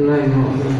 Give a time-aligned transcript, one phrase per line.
[0.00, 0.79] 很累哈、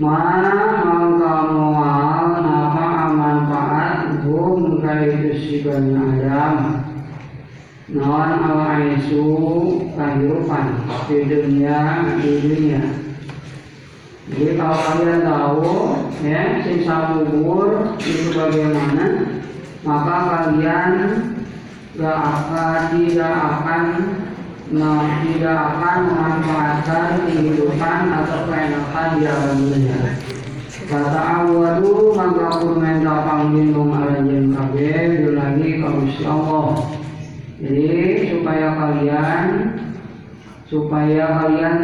[0.00, 0.80] mana
[1.20, 6.80] kamu mau napa manfaat hum kaitu si bani Adam
[7.92, 9.28] non awaisu
[9.92, 11.78] kehidupan di dunia
[12.16, 12.82] di dunia
[14.32, 15.68] jadi kalau kalian tahu
[16.24, 19.36] ya siksa kubur itu bagaimana
[19.84, 20.92] maka kalian
[22.00, 23.82] gak akan tidak akan
[24.70, 30.02] nah, tidak akan memanfaatkan kehidupan atau keenakan alam dunia.
[30.90, 36.82] Kata awadu maka pun minta panglindung alajen kabeh lagi ke Gusti Allah.
[37.62, 37.98] Jadi
[38.32, 39.44] supaya kalian
[40.70, 41.78] supaya kalian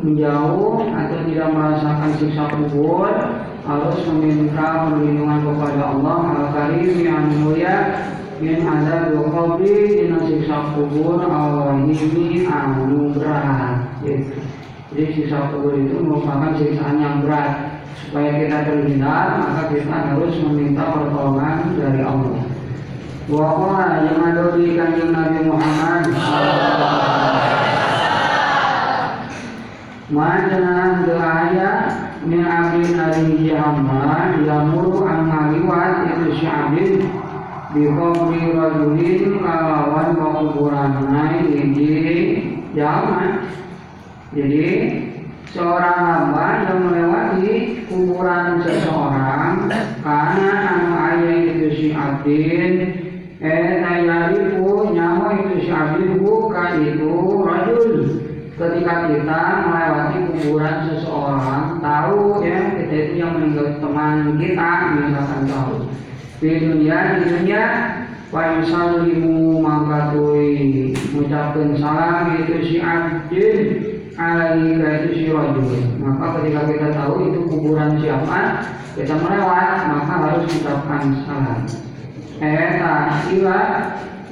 [0.00, 3.08] menjauh atau tidak merasakan siksa kubur
[3.68, 7.76] harus meminta perlindungan kepada Allah Al-Karim yang mulia
[8.40, 14.40] min ada dua qabri dina siksa kubur Allah ini anu berat gitu.
[14.96, 17.76] jadi siksa kubur itu merupakan siksaan yang berat.
[18.00, 22.42] Supaya kita terhindar maka kita harus meminta pertolongan dari Allah.
[23.28, 26.02] Wa yang ada di kanjeng Nabi Muhammad.
[30.10, 31.70] Majalah doaya
[32.26, 36.50] min abdin alihi hamba yamuru an ngaliwat itu si
[37.70, 41.90] kubri rajulin kalawan kuburan naik di
[42.74, 43.46] jalan
[44.34, 44.66] jadi
[45.54, 47.50] seorang hamba yang melewati
[47.86, 49.70] kuburan seseorang
[50.02, 52.74] karena anu ayah itu si abdin
[53.38, 57.10] eh tayarifu nyawa itu si abdin buka itu
[57.42, 57.90] rajul.
[58.54, 65.74] Ketika kita melewati kuburan seseorang tahu ya kita itu yang meninggal teman kita misalkan tahu
[66.40, 67.64] di dunia di dunia
[68.32, 73.58] wa yusallimu maka tui mengucapkan salam itu si abdin
[74.16, 76.00] alaihi itu si rajul.
[76.00, 78.64] Maka ketika kita tahu itu kuburan siapa
[78.96, 81.60] kita melewat maka harus mengucapkan salam.
[82.40, 82.96] Eta
[83.36, 83.60] ila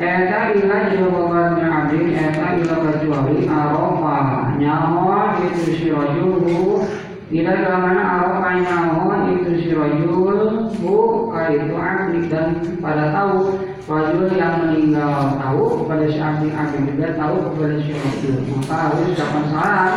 [0.01, 4.19] eta ila jawaban abdin eta ila kecuali arofa
[4.57, 6.89] nyawa itu si rajul
[7.29, 13.53] ila arofa nyawa itu si rajul bu itu abdi dan pada tahu
[13.85, 18.37] rajul yang meninggal tahu kepada si abdi abdi juga tahu kepada si rajul.
[18.57, 19.93] Maka harus ucapan salam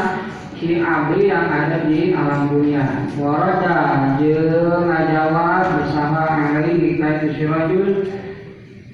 [0.60, 2.86] si abdi yang ada di alam dunia.
[3.16, 3.78] Warada
[4.20, 7.90] jeung ngajawab bersama ahli itu si rajul.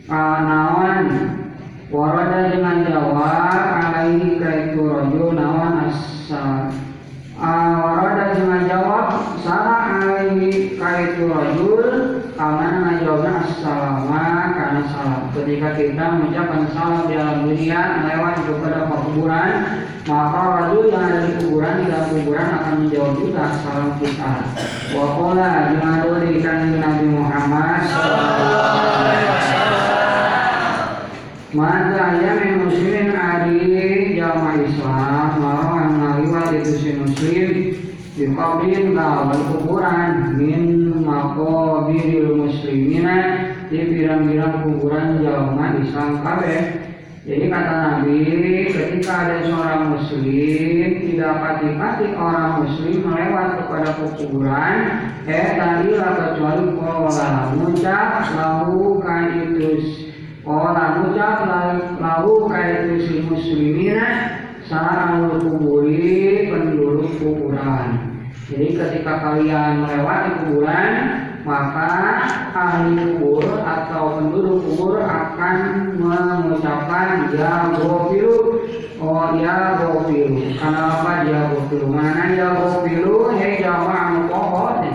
[0.07, 1.03] Nawan
[1.91, 6.71] warada dengan jawab alaihi kaitu rajul nawan asa
[7.37, 11.85] warada dengan jawab salah alaihi kaitu rajul
[12.33, 14.25] karena ngajawabnya assalama
[14.57, 19.51] karena salam ketika kita mengucapkan salam di alam dunia lewat kepada kuburan
[20.09, 24.33] maka rajul yang ada di kuburan di dalam kuburan akan menjawab juga salam kita.
[24.95, 26.39] Wakola jangan dari
[26.79, 29.27] Nabi Muhammad sallallahu alaihi
[36.75, 37.49] muslim
[38.17, 43.17] di qabrin lawan kuburan min maqabiril muslimina
[43.71, 46.61] di pirang-pirang kuburan jamaah Islam kabeh
[47.27, 48.19] jadi kata Nabi
[48.71, 54.75] ketika ada seorang muslim tidak pati-pati orang muslim melewat kepada kuburan
[55.27, 60.07] eh tadilah kecuali pola ngucap lahu kaitus
[60.47, 61.43] Orang ucap
[61.99, 68.19] lahu kaitu si muslimina sarang kuburi penduduk kuburan.
[68.47, 70.91] Jadi ketika kalian melewati kuburan,
[71.47, 71.91] maka
[72.51, 75.57] ahli kubur atau penduduk kubur akan
[75.95, 78.67] mengucapkan ya gofiru
[78.99, 81.11] oh ya gofiru karena apa?
[81.23, 84.91] Ya gofiru mana ya gofiru hei jamaah mukohot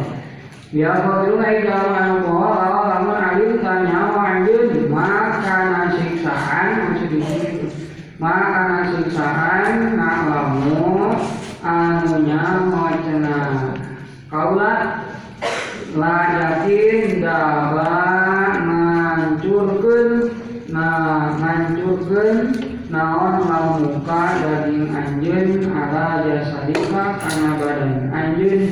[0.77, 7.62] ya gofiru hei jamaah mukohot lalu alim tanya wajib maka siksaan maksud itu
[8.23, 11.11] maka siksaan nak lamu
[11.59, 13.75] anunya macana
[14.31, 15.11] kaulah
[15.99, 20.39] la yakin dapat ngancurkeun
[20.71, 20.87] na
[21.35, 22.39] ngancurkeun
[22.95, 28.63] naon lamuka daging anjeun ala jasadika kana badan anjeun.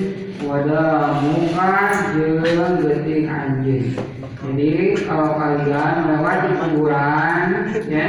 [0.41, 1.75] Wada muka
[2.14, 3.99] jeung geting anjeun.
[4.41, 7.49] Jadi kalau kalian melewati kuburan
[7.93, 8.06] ya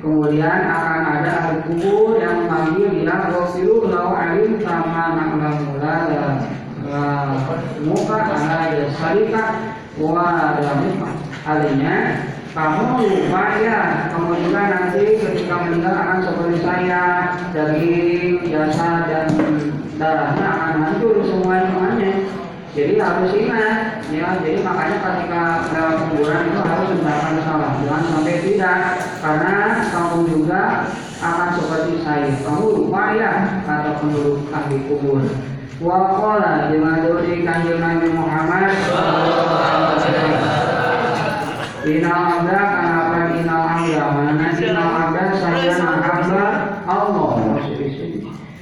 [0.00, 5.52] kemudian akan ada ahli kubur yang memanggil dia wasilu lau alim sama nak mula
[7.84, 9.44] muka ala jasadika
[10.00, 11.10] wada muka.
[11.44, 11.94] Artinya
[12.50, 13.78] kamu lupa ya.
[14.40, 17.02] Juga nanti ketika meninggal akan seperti saya
[17.52, 19.26] daging jasa dan
[20.00, 22.10] darahnya akan hancur semuanya
[22.70, 24.06] jadi harus ingat.
[24.14, 25.42] Ya jadi makanya ketika
[25.74, 28.78] dalam kuburan itu harus mendapat salah jangan sampai tidak.
[29.18, 29.54] Karena
[29.90, 30.62] kamu juga
[31.18, 32.30] akan seperti saya.
[32.46, 33.32] Kamu lupa ya
[33.66, 35.18] kata penduduk ahli kubur.
[35.80, 38.70] Wakola dengan dari kanjeng Nabi Muhammad.
[41.80, 44.04] Inal abda kenapa inal abda?
[44.14, 45.24] Mana inal abda?
[45.42, 46.46] Saya hamba
[46.86, 47.30] Allah.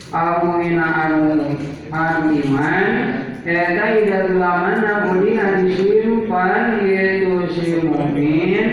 [0.09, 1.37] Al-mu'mina anu
[1.93, 2.87] anu iman
[3.49, 8.69] Eta tidak mana budi disimpan yaitu si mukmin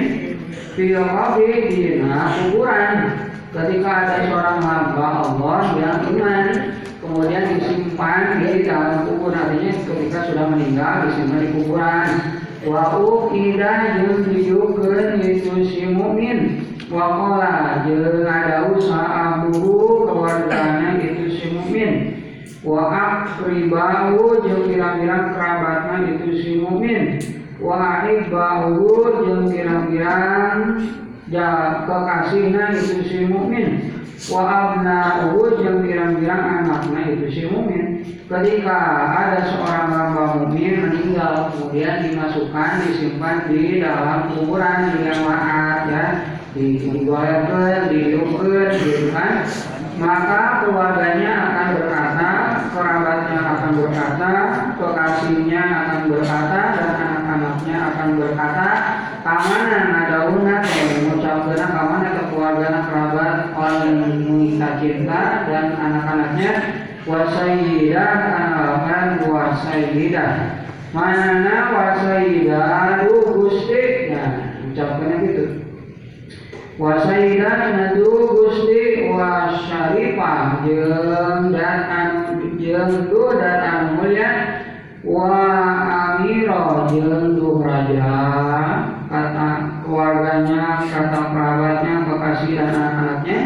[0.75, 0.99] Fil
[1.71, 2.95] dina kuburan
[3.55, 10.45] Ketika ada seorang hamba Allah yang iman Kemudian disimpan di dalam kuburan Artinya ketika sudah
[10.51, 12.07] meninggal disimpan di kuburan.
[12.67, 13.71] Wa ukida
[14.03, 20.84] jeung dijukeun itu si mukmin wa qala jeung itu si mukmin
[22.65, 27.21] wa aqribahu jeung pirang-pirang kerabatna itu si mukmin
[27.61, 30.57] wa ahibbahu jeung pirang-pirang
[31.29, 31.47] ja
[31.85, 33.93] kekasihna itu si mukmin
[34.33, 38.79] wa abna'uhu jeung pirang-pirang anakna itu si mukmin ketika
[39.13, 46.05] ada seorang hamba mukmin meninggal kemudian dimasukkan disimpan di dalam kuburan yang maat ya
[46.57, 49.45] digorengkan dihiupkan gitu kan
[49.95, 52.04] maka keluarganya akan berkata
[52.75, 54.33] kerabatnya akan berkata
[54.75, 58.67] kekasihnya akan berkata dan anak-anaknya akan berkata
[59.23, 60.55] kamana ngadauna
[60.99, 66.51] mengucapkan kamana ke keluarga kerabat yang mengikat cinta dan anak-anaknya
[67.07, 70.31] wasaidah akan wasaidah
[70.91, 74.11] mana wasaidah gusti.
[74.11, 74.23] Ya
[74.71, 75.64] ucapkannya gitu
[76.75, 80.65] wasaidah nadu gusti wasyarifah.
[80.67, 84.31] Jeung dan jeung du dan mulia.
[85.05, 85.37] Wa
[85.91, 88.17] amiro jeung du raja.
[89.05, 89.49] Kata
[89.85, 93.39] keluarganya kata kerabatnya kekasih dan anak-anaknya.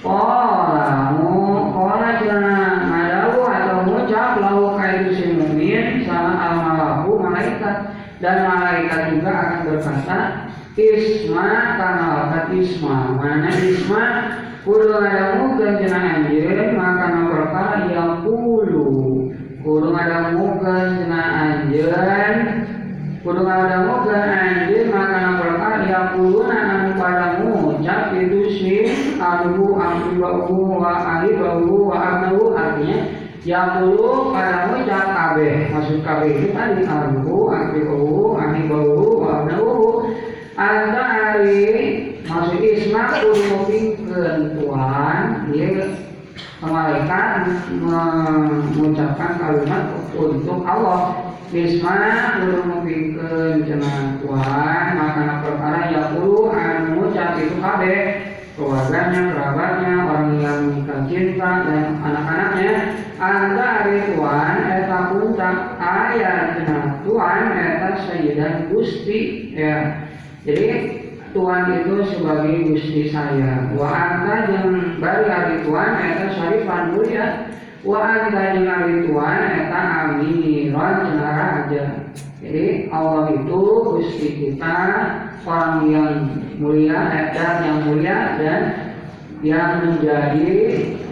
[0.00, 5.24] Pola mu pola jangan ngadawu atau ngucap lau kaitu si
[6.08, 7.92] sama almalahu malaikat.
[8.20, 10.18] Dan malaikat juga akan berkata
[10.80, 13.14] isma lakat isma.
[13.20, 14.04] Mana isma?
[14.60, 19.32] Kudu ngadamu kenjena anjir maka perkara yang kudu
[19.64, 21.88] kudu ngadamu kenjena anjir.
[23.24, 28.72] Kudu ngadamu ke anjir maka perkara yang kudu na anu padamu ucap itu si
[29.16, 33.00] abu akibahu wa alibahu wa abnahu artinya
[33.48, 35.72] yang dulu padamu ucap kabeh.
[35.72, 39.79] Maksud kabeh itu tadi abu alibahu wa abnahu
[40.60, 41.64] anda hari
[42.28, 43.64] maksud isma kudu
[44.60, 45.88] Tuhan dia
[46.60, 47.48] malaikat
[47.80, 51.32] mengucapkan kalimat untuk Allah.
[51.48, 51.96] Bisma
[52.44, 52.76] kudu
[53.64, 58.00] jenah Tuhan maka perkara ya kudu anu ngucap itu kabeh
[58.60, 62.72] keluarganya, kerabatnya, orang yang menikah cinta dan anak-anaknya.
[63.16, 64.98] Anda hari Tuhan eta
[65.80, 70.04] ayat jenah Tuhan eta sayyidan gusti ya
[70.40, 70.66] jadi
[71.30, 73.70] Tuhan itu sebagai gusti saya.
[73.76, 77.26] Wa anta yang bari hari Tuhan eta syarifan mulia.
[77.86, 81.84] Wa anta yang hari Tuhan eta amiran cenara aja.
[82.40, 83.62] Jadi Allah itu
[83.94, 84.78] gusti kita
[85.44, 86.12] orang yang
[86.58, 88.62] mulia eta yang mulia dan
[89.44, 90.50] yang menjadi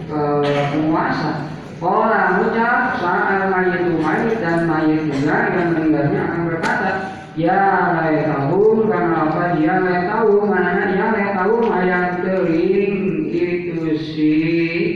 [0.09, 0.41] uh,
[0.73, 1.47] penguasa.
[1.79, 8.83] Orang ucap saat mayit mayit dan mayit juga yang meninggalnya akan berkata Ya lai tahu
[8.91, 9.55] karena apa?
[9.55, 14.31] Dia lai tahu mana dia lai tahu yang tering itu si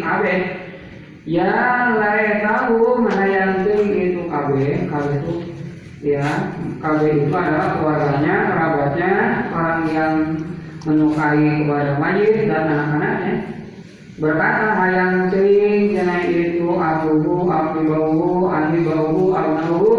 [0.04, 0.60] kabe
[1.24, 5.36] Ya lai tahu mana yang tering itu kabe kabe itu
[6.04, 6.52] ya
[6.84, 9.14] kabe itu adalah keluarganya kerabatnya
[9.56, 10.16] orang yang
[10.84, 13.36] menyukai kepada mayit dan anak-anaknya.
[14.20, 19.90] Berkata hayang cing jana itu abuhu abibahu ahibahu abnahu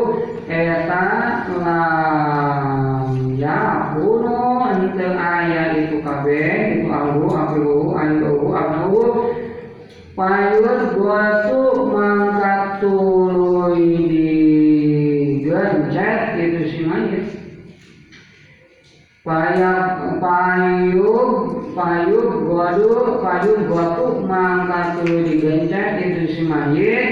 [0.54, 6.42] eta lam ya kuno ente ayat itu kabe
[6.78, 8.98] itu abu abibahu ahibahu abnahu
[10.14, 12.86] payut guatu mangkat
[13.74, 14.30] di
[15.42, 17.26] gencet itu si mayit.
[19.24, 27.10] Payah payung payung godu payung gotu mangkat tulu digencet itu si mayit.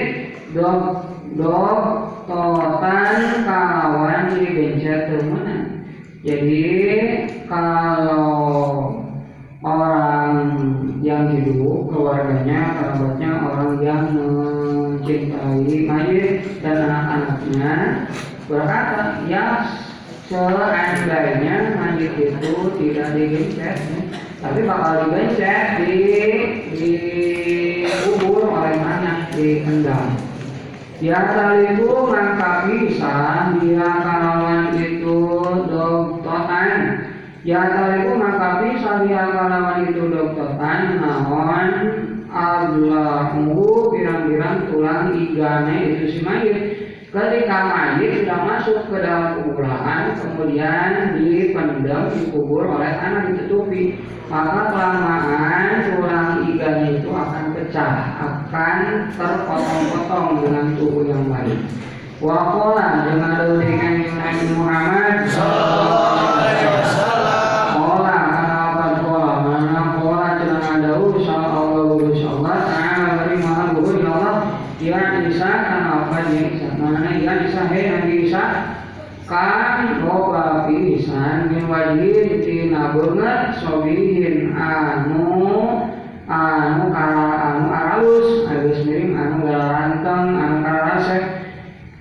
[0.52, 1.08] Dok
[1.40, 5.84] dok totan kawan digencet temenan
[6.24, 6.64] jadi
[7.44, 8.32] kalau
[9.60, 10.32] orang
[11.04, 16.32] yang hidup keluarganya kerabatnya orang yang mencintai mayit
[16.64, 17.72] dan anak-anaknya
[18.48, 19.44] berkata ya
[20.26, 23.76] seandainya mayit itu tidak digencet
[24.40, 25.94] tapi bakal digencet di
[26.72, 26.92] di
[28.08, 29.62] kubur oleh anak di
[31.02, 33.14] Ya talibu maka bisa
[33.58, 35.18] dia kalawan itu
[35.66, 37.02] doktoran
[37.42, 41.70] Ya talibu maka bisa dia kalawan itu doktoran Naon
[42.30, 46.71] Allahmu pirang-pirang tulang igane itu si mayit
[47.12, 54.00] Ketika mayit sudah masuk ke dalam kuburan, kemudian dipendam, dikubur oleh tanah ditutupi,
[54.32, 58.76] maka kelamaan tulang iga itu akan pecah, akan
[59.12, 61.60] terpotong-potong dengan tubuh yang baik.
[62.22, 63.94] Wakola dengan dengan
[64.56, 65.26] Muhammad
[67.76, 73.92] Kola kenapa kola mana kola jangan ada usaha Allah usaha Allah Taala beri maha guru
[73.98, 74.36] ya Allah
[74.78, 78.42] ya Isa kenapa dia Isa mana ya Isa hei Nabi Isa
[79.32, 85.88] kan loba pisan min wajhin tina beungeut sobihin anu
[86.28, 91.24] anu kara anu aralus geus miring anu garanteng anu karasek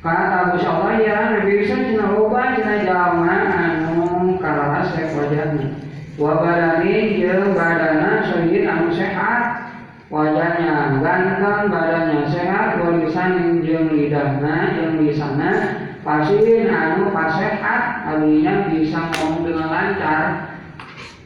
[0.03, 5.79] kata Abu Allah ya Nabi Isa tina loba tina jalma anu karasek wajahna
[6.19, 9.71] wa badani jeung badana sohid anu sehat.
[10.11, 19.46] Wajahnya ganteng badannya sehat walisan jeung lidahna jeung lisanna Pasirin anu pasehat artinya bisa ngomong
[19.46, 20.24] dengan lancar.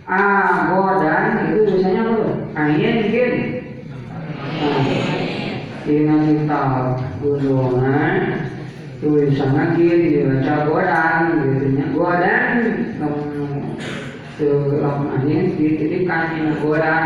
[0.04, 2.28] Ah godan itu biasanya apa
[2.60, 3.32] akhirnya mungkin?
[5.86, 6.62] Ina kita
[7.24, 8.16] gulungan
[9.00, 12.54] tulisannya kiri dibaca godan biasanya godan
[14.36, 17.06] dalam akhirnya dititikan ina godan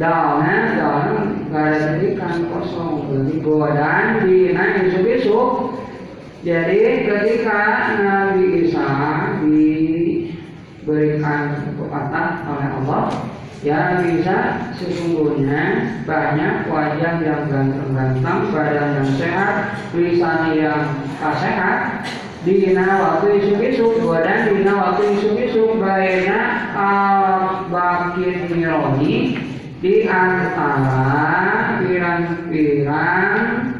[0.00, 1.16] daunnya daun
[1.52, 3.12] gak ada titikan kosong.
[3.12, 5.48] Berarti godan dina isuk-isuk
[6.42, 7.62] jadi ketika
[8.02, 8.90] Nabi Isa
[9.46, 13.30] diberikan kekuatan oleh Allah,
[13.62, 20.82] ya Nabi Isa sesungguhnya banyak wajah yang ganteng-ganteng, badan yang sehat, lisan yang
[21.22, 22.10] tak sehat,
[22.42, 29.38] dina waktu isuk-isuk, badan dina waktu isuk-isuk, baina al-bakin mironi
[29.78, 33.71] di antara pirang-pirang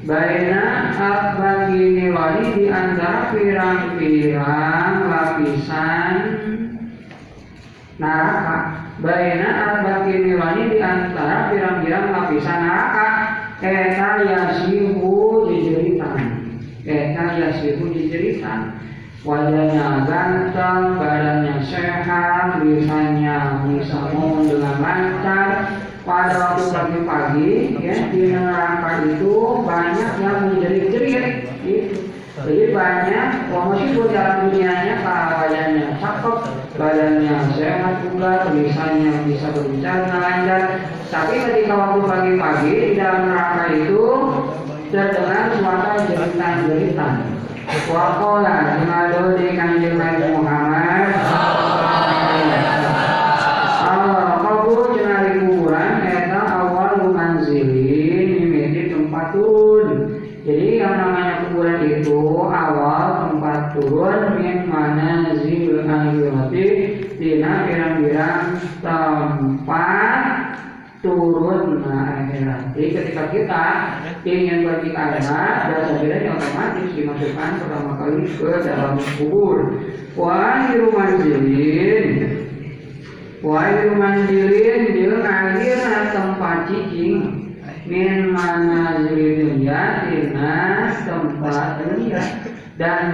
[0.00, 0.96] Baina
[1.36, 6.14] bagi nilai di antara pirang-pirang lapisan
[8.00, 8.58] neraka.
[9.04, 13.08] Baina bagi nilai di antara pirang-pirang lapisan neraka.
[13.60, 16.48] Eta yasihu dijeritan.
[16.88, 18.80] Eta yasihu dijeritan.
[19.20, 25.48] Wajahnya ganteng, badannya sehat, lisannya bisa ngomong dengan lancar,
[26.10, 31.26] pada waktu pagi-pagi ya di neraka itu banyak yang menjerit-jerit
[31.62, 32.10] gitu.
[32.40, 36.36] Jadi banyak meskipun dalam dunianya wajahnya cakep,
[36.80, 40.62] badannya sehat juga, tulisannya bisa berbicara lancar.
[41.12, 44.02] Tapi ketika waktu pagi-pagi di dalam neraka itu
[44.90, 47.14] terdengar suara jeritan-jeritan.
[47.86, 49.94] Wakola jengado di kanjeng
[50.34, 51.59] Muhammad.
[72.76, 73.64] Jadi ketika kita
[74.22, 79.58] ingin pergi ke akhirat, dosa kita otomatis dimasukkan pertama kali ke dalam kubur.
[80.14, 82.40] Wah, manzilin
[83.40, 87.48] Wahyu mandilin jeung akhirna tempat cicing
[87.88, 92.20] min mana dunia tina tempat dunia
[92.80, 93.04] dan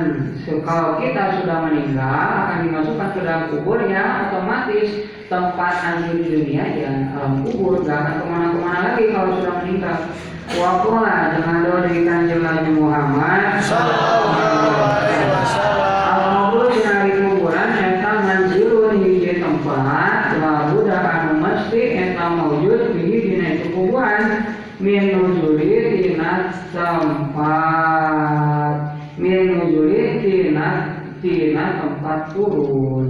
[0.62, 6.90] kalau kita sudah meninggal akan dimasukkan ke dalam kubur ya otomatis tempat anjing dunia ya
[7.18, 9.98] alam kubur gak akan ke mana-kemana lagi kalau sudah meninggal.
[10.46, 13.58] Wakola dengan doa dari kanjeng Nabi Muhammad.
[13.58, 15.86] Sallallahu Alaihi Wasallam
[16.86, 23.74] al kuburan eta manzilun hiji tempat lalu dah anu mesti eta maujud bihi dina itu
[23.74, 27.58] kuburan min nuzuli dina tempat
[29.18, 30.68] min nuzuli dina
[31.18, 33.08] dina tempat turun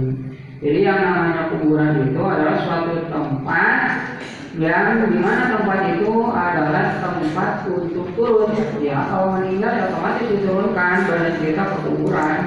[0.57, 4.17] jadi yang namanya kuburan itu adalah suatu tempat
[4.57, 8.49] yang di mana tempat itu adalah tempat untuk turun.
[8.81, 12.39] Ya kalau meninggal ya otomatis diturunkan badan kita ke kuburan.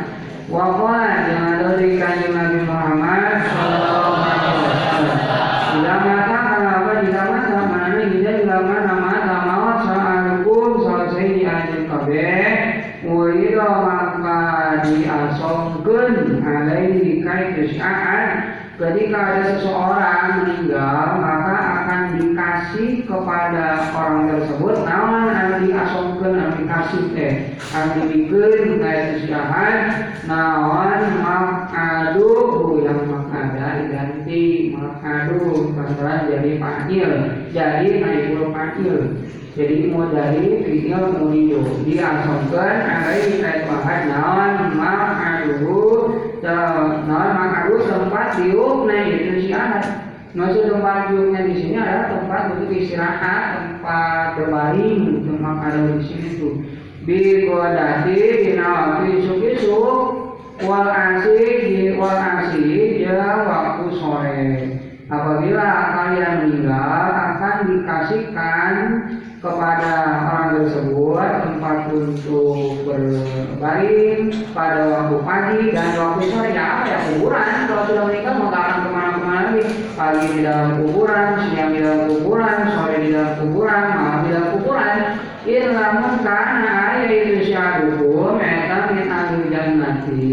[0.51, 5.19] Wakola yang ada di kanjeng Nabi Muhammad Sallallahu Alaihi Wasallam.
[5.71, 11.87] Bila mata kenapa bila mata mana tidak bila mana mata mawat sa'alukum selesai di anjing
[11.87, 12.43] kabeh.
[13.07, 14.41] Wirido maka
[15.31, 25.31] diasongkeun alaihi kai kesya'an ketika ada seseorang meninggal maka akan dikasih kepada orang tersebut namun
[25.31, 27.33] anu diasomkeun anu dikasih teh
[27.71, 29.79] anu dibikeun kayak kesiahan
[30.27, 32.35] naon makadu
[32.83, 33.87] yang makada
[34.31, 37.11] diganti makadu kantoran jadi panggil.
[37.51, 38.97] Jadi naik panggil.
[39.59, 45.83] Jadi mau dari fiil mulido diasomkeun alai kait bahan naon makadu
[46.47, 52.43] naon makadu tempat tiup nah itu si anak Maksud tempat tiupnya di sini adalah tempat
[52.55, 56.55] untuk istirahat, tempat berbaring, tempat ada di sini tuh.
[57.03, 60.20] Bigodati dina waktu isuk isuk
[60.65, 64.49] wal asih wal asih ya waktu sore.
[65.11, 68.73] Apabila kalian meninggal akan dikasihkan
[69.41, 69.93] kepada
[70.31, 76.49] orang tersebut tempat untuk berbaring pada waktu pagi dan waktu sore.
[76.55, 77.55] Ya apa ya kuburan?
[77.67, 79.63] Kalau sudah meninggal mau akan ke mana-kemana lagi?
[79.99, 84.49] Pagi di dalam kuburan siang di dalam kuburan sore di dalam kuburan malam di dalam
[84.55, 84.99] kuburan.
[85.41, 90.29] Ilamun karena ayat itu syadukum eta min ahli jannati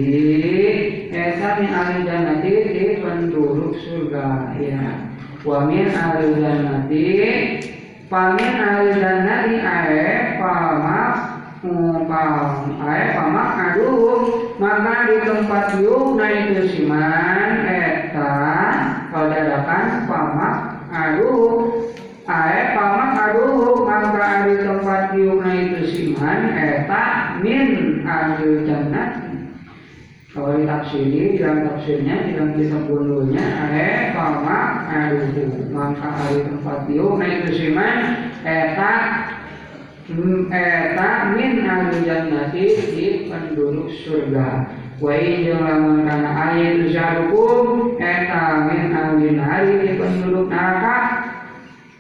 [1.16, 5.16] eta min ahli jannati di penduduk surga ya
[5.48, 7.08] wa min ahli jannati
[8.08, 11.16] Pamin ahli jannati ae pamak
[12.08, 18.36] pam ae pamak aduh maka di tempat yuk naik itu siman eta
[19.12, 20.56] kalau dadakan pamak
[20.88, 21.84] aduh
[22.32, 27.04] ae pamak aduh maka di tempat yuk naik itu siman eta
[27.44, 29.17] min ahli jannati
[30.38, 37.98] kalau ditafsiri dalam tafsirnya dalam kitab bulunya ada kama aduh maka hari tempat itu siman
[38.46, 38.94] eta
[40.54, 44.72] eta min ahli jannati di penduduk surga.
[45.02, 50.98] Wa in lamun kana ayat syarukum eta min ahli nari di penduduk neraka.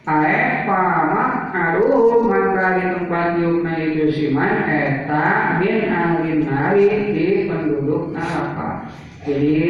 [0.07, 1.36] Ae pama
[2.57, 8.89] maka di tempat yukna itu siman eta min ahli nari di penduduk neraka
[9.21, 9.61] jadi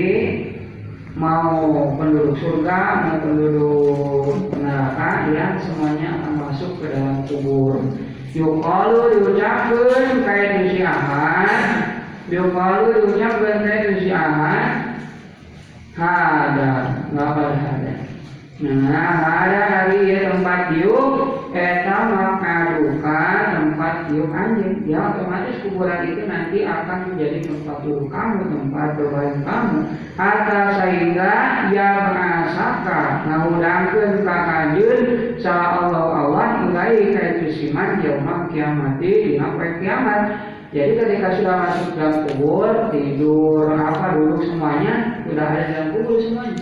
[1.20, 7.82] mau penduduk surga mau penduduk neraka ya semuanya akan masuk ke dalam kubur.
[8.32, 11.52] Yukalu diucapkan kayak dusi ahad
[12.30, 14.72] yukalu diucapkan kayak dusi ahad
[15.98, 16.72] hada
[17.10, 17.87] nggak ada
[18.58, 21.14] Nah, ada hari ya tempat tiup,
[21.54, 24.82] eta makaruka tempat tiup anjing.
[24.90, 29.80] Ya otomatis kuburan itu nanti akan menjadi tempat tiup kamu, tempat berbaring kamu.
[30.18, 31.34] Hatta sehingga
[31.70, 35.02] ia merasakan ngahudangkeun ka kanjeun
[35.38, 40.22] sa Allah Allah mulai kaitu siman yaumah kiamat di poe kiamat.
[40.74, 46.57] Jadi ketika sudah masuk dalam kubur, tidur, apa duduk semuanya, sudah ada dalam kubur semuanya.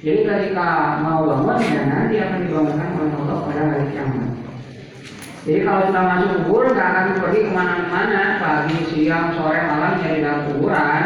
[0.00, 4.32] Jadi ketika mau bangun ya nanti akan dibangunkan oleh Allah pada hari kiamat.
[5.44, 10.24] Jadi kalau sudah masuk kubur nggak akan pergi ke mana-mana pagi, siang, sore, malam jadi
[10.24, 11.04] dalam kuburan.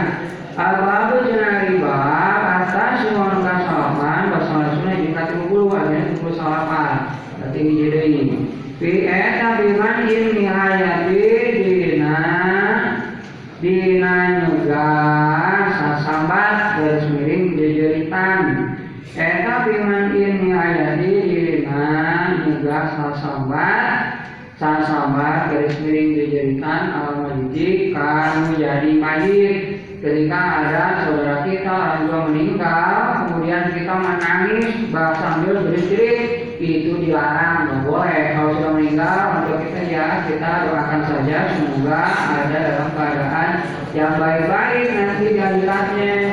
[0.55, 7.11] Al-Babu jenari bab atas semua nungka salaman Basalah sunnah jika timbul Adanya timbul salaman
[7.43, 8.23] Berarti ini jadi ini
[8.79, 11.27] Fi eta biman in nihayati
[11.59, 12.19] dina
[13.59, 14.15] Dina
[14.47, 14.91] nyuga
[15.75, 18.54] Sasambat garis miring jejeritan
[19.15, 24.27] Eta firman ini ayati dina juga sasabat
[24.59, 29.55] sasabat garis miring dijadikan alam majid kamu jadi majid
[30.03, 32.95] ketika ada saudara kita orang tua meninggal
[33.31, 37.57] kemudian kita menangis bahkan sambil berjerit itu dilarang.
[37.67, 38.23] Nggak boleh.
[38.35, 41.39] Kalau sudah meninggal tua kita ya kita doakan saja.
[41.55, 43.51] Semoga ada dalam keadaan
[43.95, 45.41] yang baik-baik nanti di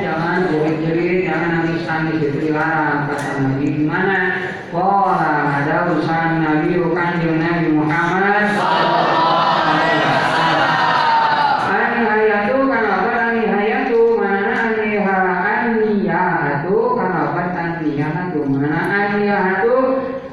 [0.02, 1.11] jangan jerit-jerit
[2.02, 3.66] nangis-nangis itu dilarang kata Nabi.
[3.70, 4.18] Gimana
[4.72, 8.44] Wah, ada urusan Nabi kanjeng Nabi Muhammad
[11.72, 15.18] Ani hayatu kenapa ani hayatu mana ani ha
[15.60, 19.76] aniyatu kenapa aniyatu mana aniyatu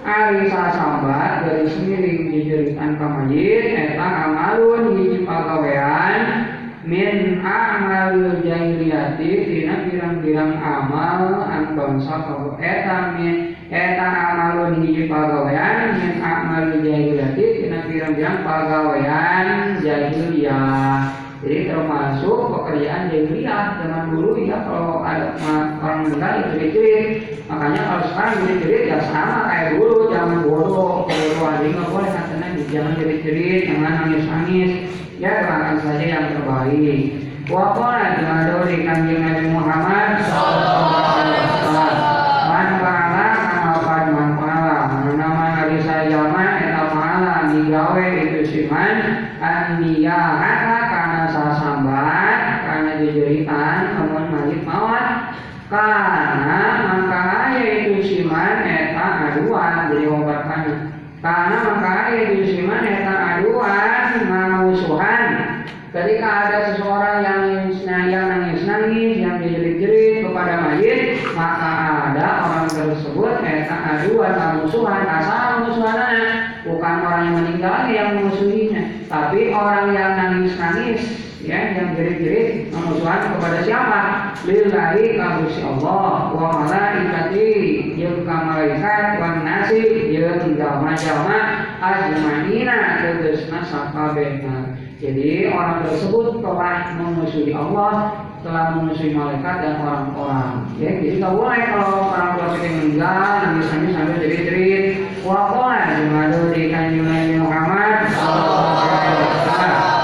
[0.07, 6.47] ari sasambat dari semiring dijeritan kamayit eta amalun hiji pagawean
[6.89, 11.45] min amal jahiliyati tina pirang-pirang amal
[12.09, 21.71] kabu eta min eta amalun hiji pagawean min amal jahiliyati tina pirang-pirang pagawean jahiliyah jadi
[21.71, 25.39] termasuk pekerjaan jahiliyah zaman dulu ya kalau ada
[25.79, 27.07] orang meninggal ya jerit-jerit
[27.47, 32.47] makanya kalau sekarang jerit-jerit ya sama kayak dulu jangan bodoh kalau ada nggak boleh katanya
[32.67, 34.71] jangan jerit-jerit jangan nangis-nangis
[35.15, 41.95] ya doakan saja yang terbaik Wakola dengan dori kanjeng Nabi Muhammad Sallallahu Alaihi Wasallam
[42.45, 44.77] Man pahala kama pan man pahala
[45.17, 48.97] Nama hari saya mah eta pahala digawe itu siman
[49.41, 55.33] Aniyahata karena sasambat karena dijeritan namun mayit mawat
[55.73, 60.61] karena maka aya itu siman eta aduan jadi obatkan
[61.17, 65.23] karena maka aya itu siman eta aduan ngamusuhan
[65.89, 67.43] ketika ada seseorang yang
[68.09, 71.71] yang nangis-nangis yang dijerit-jerit kepada mayit maka
[72.13, 76.27] ada orang tersebut eta aduan ngamusuhan asal musuhannya
[76.65, 81.01] bukan orang yang meninggal yang memusuhinya tapi orang yang nangis-nangis
[81.41, 83.99] ya yang jerit-jerit memusuhan kepada siapa
[85.39, 87.47] kabusi Allah wa malaikati
[87.95, 91.39] jeung ka malaikat wan nasi jeung jalma-jalma
[91.79, 100.67] ajmaina tegasna sakabehna jadi orang tersebut telah memusuhi Allah telah memusuhi malaikat dan orang-orang.
[100.75, 104.83] Ya jadi nggak boleh kalau orang tua kita meninggal nangis-nangis sambil jerit-jerit
[105.23, 108.11] wa qala jeung di kanjeng Nabi Muhammad?
[108.11, 109.99] Sallallahu alaihi wasallam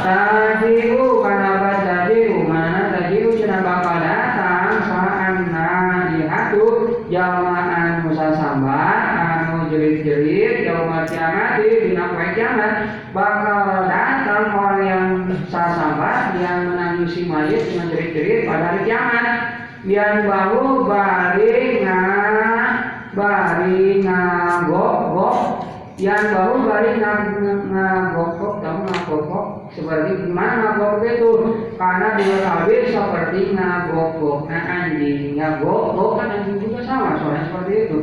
[0.00, 1.52] Tajiu kana
[1.84, 6.64] tajiu mana tajiu cenah bakal datang saan nadihatu
[7.12, 12.72] jamaan musa sambat anu jerit-jerit yaumul kiamat dina poe kiamat
[13.12, 15.06] bakal datang orang yang
[15.50, 19.26] sasambat yang menangisi mayit dengan jerit-jerit pada hari kiamat
[19.88, 22.02] yang baru bari nga
[23.16, 25.36] bari ngagok-gok
[26.00, 31.30] yang baru bari ngagok-gok tahu ngagok-gok seperti gimana ngagok itu?
[31.80, 37.98] Karena dua tabir seperti ngagok-gok nah anjing ngagok-gok kan anjing juga sama soalnya seperti itu.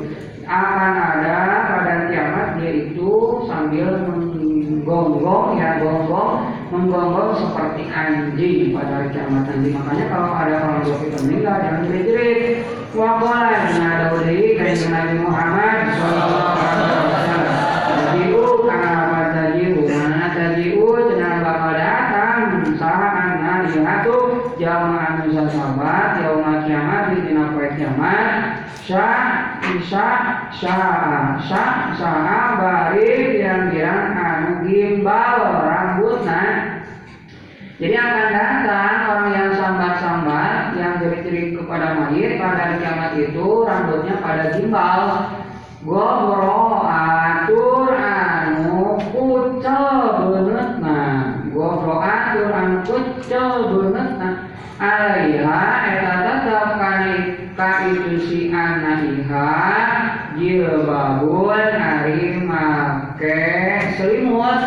[0.48, 1.38] Akan ada
[1.68, 4.00] pada kiamat yaitu sambil
[4.68, 6.32] menggonggong ya gonggong
[6.70, 11.82] menggonggong seperti anjing pada hari kiamat nanti makanya kalau ada orang tua kita meninggal jangan
[11.88, 12.42] jerit-jerit
[13.80, 17.44] ada udah kayak Nabi Muhammad Sallallahu Alaihi Wasallam
[17.88, 22.40] tajiu karena apa tajiu mana tajiu jangan bakal datang
[22.76, 24.18] sahaan narihatu
[24.60, 28.28] jamaah nusa sabat yaumah kiamat di poe kiamat
[28.88, 30.08] syah isya
[30.50, 34.17] syah syah syah bari yang-yang anu
[34.68, 36.44] gimbal rambutna
[37.78, 44.50] jadi akan datang orang yang sambat-sambat yang jerit-jerit kepada mayit pada kiamat itu rambutnya pada
[44.58, 45.02] gimbal.
[45.86, 49.86] Gobro atur anu kucel
[50.26, 51.00] beunetna
[51.54, 54.50] gobro atur anu kucel beunetna
[54.82, 57.16] alaiha eta tetep kani
[57.54, 59.54] ka itu si anaiha
[60.34, 63.57] jilbabun ari make
[63.98, 64.62] selimut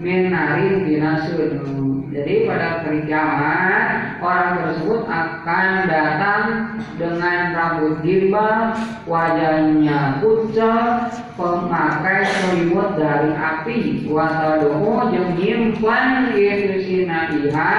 [0.00, 0.32] min
[0.88, 1.20] dina
[2.10, 3.06] jadi pada hari
[4.18, 6.44] orang tersebut akan datang
[6.98, 8.74] dengan rambut gimbal,
[9.06, 11.06] wajahnya kucel,
[11.38, 13.78] pemakai selimut dari api,
[14.10, 17.78] watadomo jeung nyimpan itu sina iha,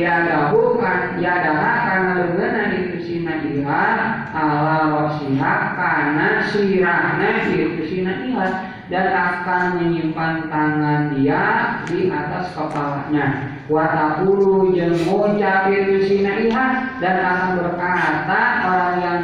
[0.00, 3.86] yadahu kan yadaha karena leungeuna itu sina iha,
[4.32, 11.44] ala rosiha karena sirahna itu iha dan akan menyimpan tangan dia
[11.84, 13.56] di atas kepalanya.
[13.68, 19.22] Watakulu jeung ngucap itu sinaiha dan akan berkata orang yang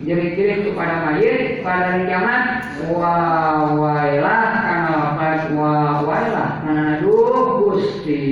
[0.00, 2.42] jerit-jerit kepada mayit pada hari kiamat
[2.88, 3.14] wa
[3.76, 8.24] wailah kana pas wa wailah mana gusti.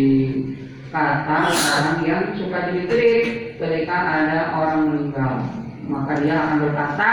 [0.88, 5.44] Kata orang yang suka jerit-jerit ketika ada orang meninggal.
[5.85, 7.12] Maka dia akan berkata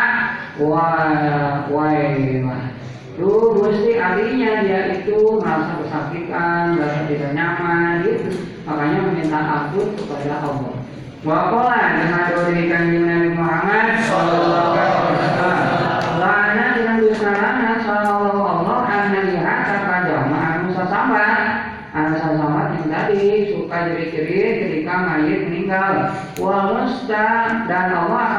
[0.63, 0.87] wa
[1.67, 2.79] wailah
[3.19, 8.29] Tuh gusti artinya dia itu merasa kesakitan, merasa tidak nyaman gitu.
[8.63, 10.75] Makanya meminta ampun kepada Allah.
[11.21, 15.61] Wakola dengan doa kanjeng Nabi Muhammad Sallallahu Alaihi Wasallam.
[16.17, 21.39] Lana dengan busarana Sallallahu Allah kata jamaah Musa Sambat
[21.91, 26.15] Anda Sambat yang tadi suka jerit-jerit ketika mayit meninggal.
[26.39, 27.27] Wa musta
[27.67, 28.30] dan Allah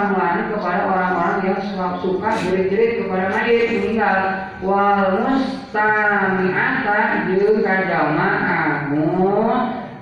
[0.53, 1.59] kepada orang-orang yang
[1.99, 4.19] suka jerit-jerit kepada mayit meninggal.
[4.61, 6.99] Wa mustami'ata
[7.33, 9.09] jeung kajama anu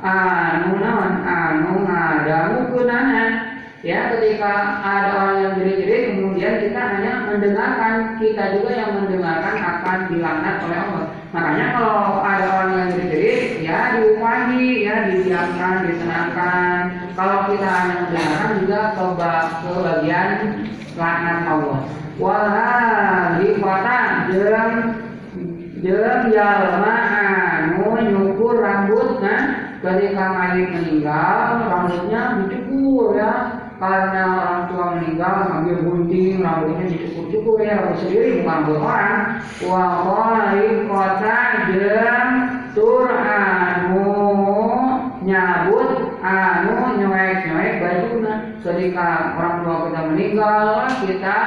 [0.02, 1.12] anu naon?
[1.22, 3.24] Anu ngadamukeunana
[3.80, 8.18] ya ketika ada orang yang jerit-jerit kemudian kita hanya mendengarkan.
[8.18, 13.78] Kita juga yang mendengarkan akan dilaknat oleh Allah makanya kalau ada orang yang jerit-jerit ya
[13.94, 16.80] diupahi ya didiamkan ditenangkan
[17.14, 19.04] kalau kita hanya mendengarkan juga ke,
[19.62, 20.28] ke bagian
[20.98, 21.80] laknat Allah.
[22.20, 24.74] Wahai kota jeung
[25.80, 29.34] jeung jalma anu nyukur rambutna
[29.80, 37.80] ketika mayit meninggal rambutnya dicukur ya karena orang tua meninggal sambil gunting rambutnya dicukur-cukur ya
[37.80, 39.16] rambut sendiri bukan rambut orang.
[39.64, 39.84] Wa
[40.84, 41.38] kota
[41.72, 42.28] jeng
[42.76, 44.04] tur anu
[45.24, 48.34] nyabut anu nyoek-nyoek bajuna.
[48.60, 49.08] Ketika
[49.40, 50.64] orang tua kita meninggal
[51.08, 51.38] kita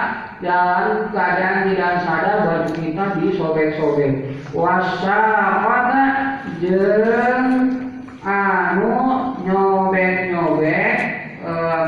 [0.42, 4.14] dalam keadaan tidak sadar baju kita disobek-sobek.
[4.58, 6.02] Wasafata
[6.58, 7.46] jeng
[8.26, 8.94] anu
[9.46, 11.13] nyobek-nyobek e,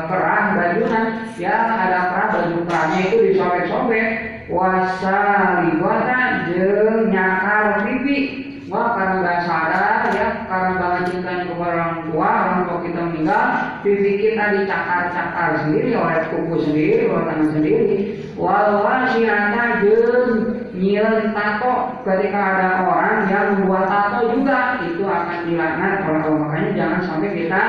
[0.04, 1.06] kerah bajunan
[1.40, 4.06] ya ada kerah baju kerahnya itu disobek-sobek
[4.52, 6.20] wasalibata
[6.52, 8.18] jeng nyakar pipi.
[8.66, 13.44] Wah karena nggak sadar ya karena banget cintanya kepada orang tua orang tua kita meninggal
[13.86, 17.94] pipi kita dicakar-cakar sendiri oleh kuku sendiri oleh tangan sendiri.
[18.34, 26.04] Walau siata jeng nyil tato ketika ada orang yang membuat tato juga itu akan dilaknat
[26.04, 26.40] oleh Allah.
[26.44, 27.62] Makanya jangan sampai kita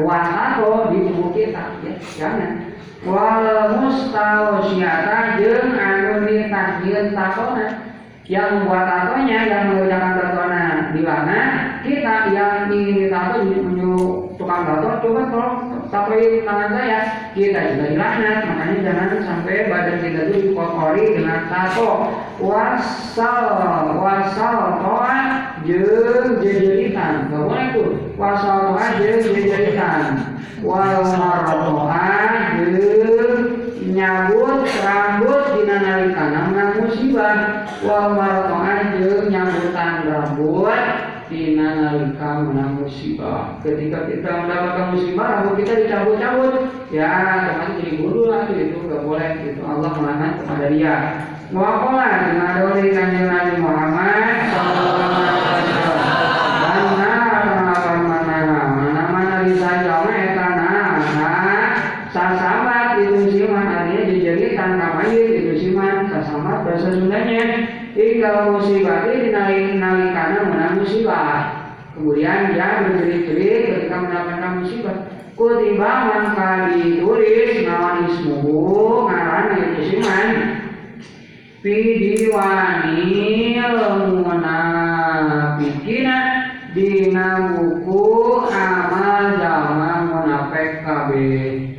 [0.00, 2.50] buat tato di tubuh kita ya jangan.
[3.04, 7.92] Wal mustausiata jeung anu ditahjil tatona
[8.24, 10.62] yang membuat tatonya yang mengerjakan tatona
[10.96, 11.48] dilaknat
[11.84, 15.56] kita yang ingin ditato menyuruh tukang tato coba tolong
[15.92, 17.00] tapi tangan saya.
[17.36, 21.90] Kita juga dilaknat makanya jangan sampai badan kita itu dikotori dengan tato
[22.44, 25.16] wasal wasal toa
[25.64, 27.32] jeng jejeritan.
[27.32, 27.90] Boleh tuh.
[28.20, 30.36] Wasal toa jeng jejeritan.
[30.60, 32.04] Wal maratoa
[32.60, 33.32] jeng
[33.94, 37.36] nyabut rambut dina nalikana menang musibah.
[37.80, 40.84] Wal maratoa jeng nyabutan rambut
[41.32, 43.58] dina nalika menang musibah.
[43.64, 46.52] Ketika kita mendapatkan musibah rambut kita dicabut-cabut.
[46.92, 47.10] Ya
[47.48, 49.30] teman jadi guru lah itu gak boleh.
[49.42, 50.94] Itu Allah melaknat kepada dia
[51.54, 53.30] Dengan dari kanjeng
[68.50, 69.06] musibah
[70.50, 71.38] menang musibah
[71.94, 74.96] Kemudian dia berjerit-jerit ketika mendapatkan musibah
[75.34, 80.28] Kutiba mangka ditulis nawan ismuhu ngaran itu siman
[81.64, 82.36] Fidiwanil
[84.20, 85.64] munafikina
[86.76, 88.04] Dina buku
[88.52, 91.10] amal zaman munafik KB.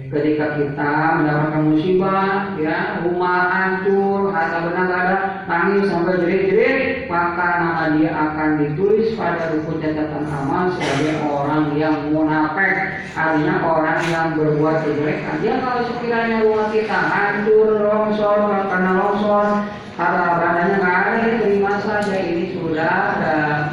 [0.10, 7.86] Ketika kita mendapatkan musibah ya Rumah hancur, harta benar ada Tangis sampai jerit-jerit Maka nama
[7.98, 13.06] dia akan ditulis pada buku catatan amal Sebagai orang yang munafik.
[13.14, 18.40] Artinya orang yang berbuat kejelekan Dia kalau sekiranya rumah kita hancur, longsor,
[18.70, 19.48] karena longsor
[19.96, 22.16] harta bandanya nggak ada terima saja.
[22.20, 22.96] Ini sudah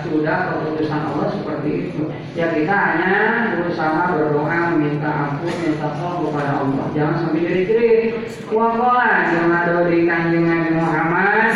[0.07, 2.03] sudah keputusan Allah seperti itu.
[2.39, 3.15] Ya kita hanya
[3.59, 6.85] berusaha berdoa meminta ampun minta tolong kepada Allah.
[6.95, 8.03] Jangan sampai jadi jerit
[8.55, 10.07] wakola yang ada di
[10.79, 11.51] Muhammad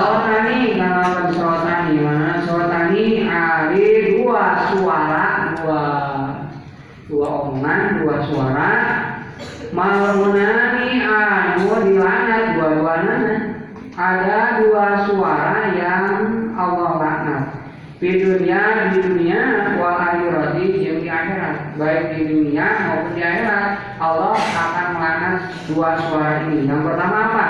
[0.00, 5.26] Sotani kalau sotani mana sotani ada dua suara
[5.58, 5.84] dua
[7.10, 8.70] dua omongan dua suara
[9.70, 13.16] Malmunani anu dilaknat dua-duanya
[13.94, 16.06] ada dua suara yang
[16.58, 17.44] Allah laknat
[18.02, 19.40] di dunia di dunia
[19.78, 22.20] wal akhirati yang di akhirat baik di
[22.60, 25.36] dunia maupun di akhirat Allah akan melaknat
[25.72, 27.46] dua suara ini yang pertama apa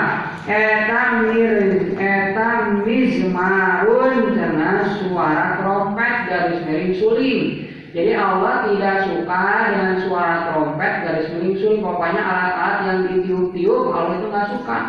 [0.47, 1.51] eta mir
[1.99, 7.43] eta mizmarun dengan suara trompet garis miring suling
[7.91, 11.83] jadi Allah tidak suka dengan suara trompet garis miring suling.
[11.83, 14.79] Pokoknya alat-alat yang ditiup-tiup Allah itu nggak suka.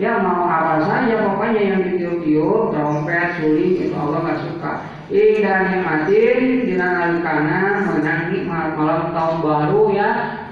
[0.00, 4.72] ya mau apa saja pokoknya yang ditiup-tiup trompet suling itu Allah nggak suka
[5.10, 6.38] indah nikmatin
[6.70, 10.10] dinanalikana menang nikmat malam tahun baru ya.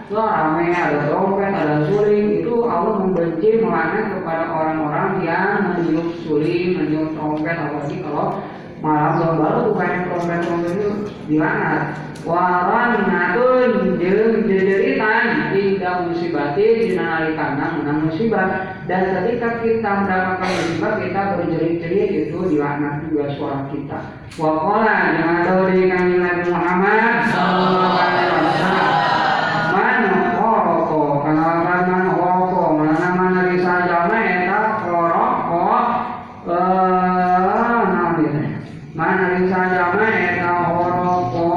[0.09, 2.41] Wah ramai ada trompet, ada suling.
[2.41, 8.41] Itu Allah membenci melaknat kepada orang-orang yang meniup suling, meniup trompet apalagi kalau
[8.79, 10.91] malam baru bukan trompet-trompet itu
[11.27, 15.25] dilaknat waranatun jeung jejeritan.
[15.49, 18.49] Tidak musibatin dina nalikana menang musibah.
[18.87, 24.01] Dan ketika kita mendapatkan musibah kita berjerit-jerit itu dilaknat juga suara kita.
[24.39, 27.13] Wakola jangan tahu di kanjeng Nabi Muhammad.
[27.33, 28.99] Sallallahu
[29.79, 30.03] man
[30.39, 35.65] horoko kana man horoko mana mana risa jama eta horoko
[36.49, 38.27] eh nabi
[38.99, 41.49] mana risa jama eta horoko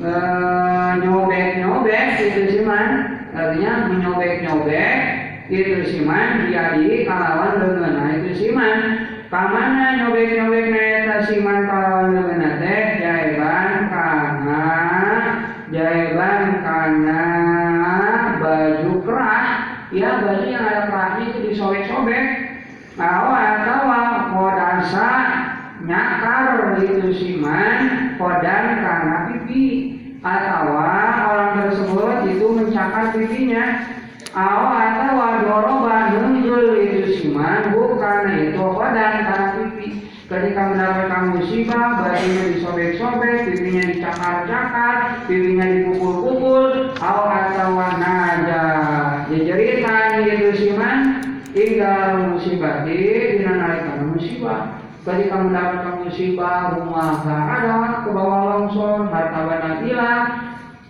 [0.00, 2.88] eh, nyobek-nyobek itu sih man
[3.36, 4.96] artinya menyobek-nyobek
[5.52, 8.78] itu sih man jadi kalawan dengan nah itu sih man
[9.28, 14.64] kamana nyobek-nyobek neta sih man kalawan dengan teh jaeban karena
[15.70, 17.22] jaeban karena
[18.38, 19.46] baju kerah
[19.90, 22.24] ya baju yang ada kerahnya itu disobek-sobek
[23.06, 23.86] atau
[24.34, 25.10] kodasa
[25.86, 27.78] nyakar itu siman
[28.18, 29.66] kodan karena pipi.
[30.26, 33.86] Atau orang tersebut itu mencakar pipinya.
[34.36, 34.68] Atau
[35.14, 39.88] atau doroba nunggul itu siman bukan itu kodan karena pipi.
[40.26, 48.64] Ketika mendapatkan musibah bajunya disobek-sobek pipinya dicakar-cakar pipinya dipukul-pukul atau atau naja
[49.30, 50.98] jejeritan itu siman
[51.54, 54.18] tinggal musibah di dinanaikan
[55.06, 60.26] ketika mendapatkan musibah rumah ada ke bawah longsor harta benda hilang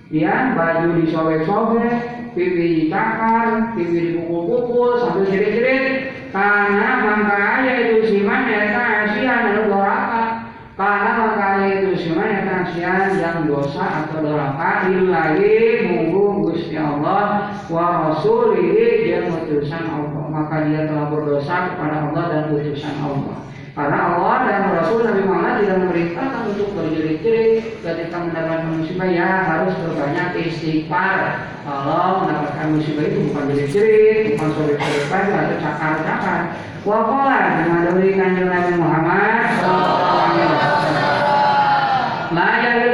[0.09, 5.85] ya baju disobek-sobek pipi dicakar pipi dipukul-pukul sambil jerit-jerit.
[6.33, 13.39] Karena makanya itu siman eta asian lalu doraka karena makanya itu siman eta asian yang
[13.45, 20.25] dosa atau doraka ilahi munggu Gusti Allah wa rasulihi dia utusan Allah.
[20.33, 23.47] Maka dia telah berdosa kepada Allah dan utusan Allah
[23.77, 29.77] karena Allah dan Rasul Nabi Muhammad tidak memerintahkan untuk berjerit-jerit ketika mendapatkan musibah ya harus
[29.85, 31.45] berbanyak istighfar.
[31.61, 36.41] Kalau mendapatkan musibah itu bukan jerit-jerit, bukan sobek-sobek baju atau cakar-cakar.
[36.89, 39.45] Wakola dengan dari kanjeng Nabi Muhammad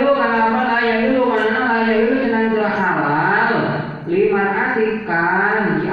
[0.02, 0.60] dulu karena apa?
[1.06, 1.64] Dulu mana?
[1.86, 3.50] Yang dulu jenang telah halal.
[4.10, 5.86] Lima atikan di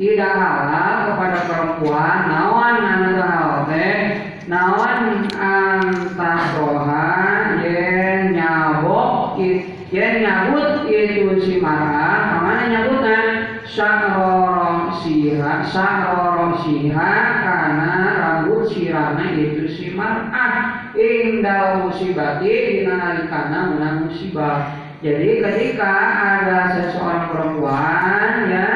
[0.00, 3.49] tidak halal kepada perempuan nawan anu halal
[3.80, 4.00] teh
[4.44, 7.08] nawan antaroha
[7.64, 9.40] yen nyabok
[9.88, 12.36] yen nyabut itu si marah.
[12.36, 13.20] Ke mana nyabutnya
[13.64, 20.92] sakrorong siha sakrorong siha karena rambut sirahnya itu si marah.
[20.92, 24.76] Indah musibati dinanalikana menang musibah.
[25.00, 28.68] Jadi ketika ada seseorang perempuan ya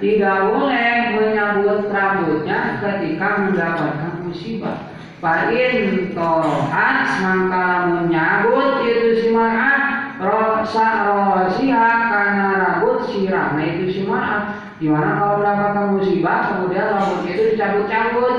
[0.00, 4.92] tidak boleh menyambut rambutnya ketika mendapatkan musibah.
[5.16, 13.56] Fa'in tohat maka menyambut itu si mar'ah rosa rosiha karena rambut sirah.
[13.56, 14.60] Nah itu si mar'ah.
[14.76, 18.34] Gimana kalau mendapatkan musibah kemudian rambut itu dicabut-cabut.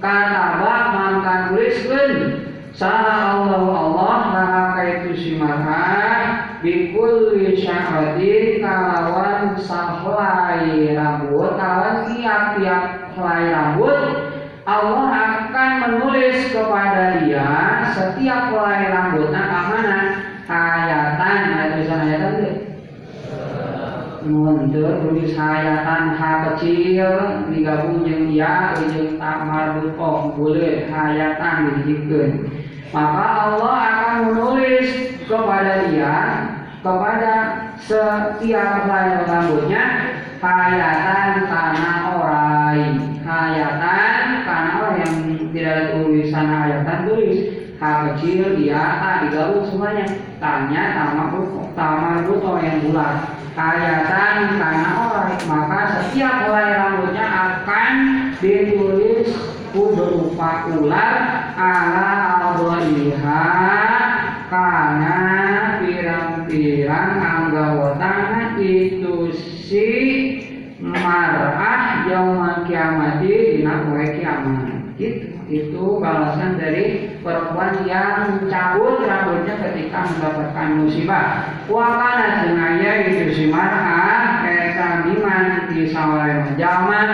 [0.00, 2.12] Kata bah maka tuliskan
[2.76, 13.48] Salah Allah Allah maka itu si mar'ah bikul syahadin kalawan sahlai rambut kalawan tiap-tiap helai
[13.48, 14.25] rambut
[14.66, 19.98] Allah akan menulis kepada dia setiap helai rambutnya mana
[20.42, 21.38] hayatan.
[21.54, 22.50] Ada tulisan hayatan itu
[24.26, 27.14] mundur tulis hayatan H kecil
[27.54, 28.74] digabung jeung ya
[29.22, 32.50] tak marbut oh boleh hayatan dijikeun
[32.90, 36.14] maka Allah akan menulis kepada dia
[36.82, 37.34] kepada
[37.78, 39.82] setiap helai rambutnya
[40.42, 42.82] hayatan karena orai
[43.26, 45.14] hayatan karena orang yang
[45.50, 47.38] tidak ada tulisan hayatan tulis
[47.76, 48.82] H kecil dia
[49.26, 50.06] digabung semuanya.
[50.40, 51.28] Tanya sama
[51.76, 57.92] sama buto yang bulat hayatan karena orai maka setiap helai rambutnya akan
[58.40, 59.28] ditulis
[59.76, 61.12] berupa ular
[61.52, 62.08] ala
[62.48, 63.44] aldoliha
[64.48, 65.20] karena
[65.84, 69.84] pirang-pirang anggawatana itu si
[70.86, 74.94] marah yaumul kiamati dina poe kiamat.
[74.96, 75.36] Gitu.
[75.46, 81.52] Itu balasan dari perempuan yang mencabut rambutnya ketika mendapatkan musibah.
[81.68, 87.04] Wakana sengaja itu si marah eta samiman di saware jalma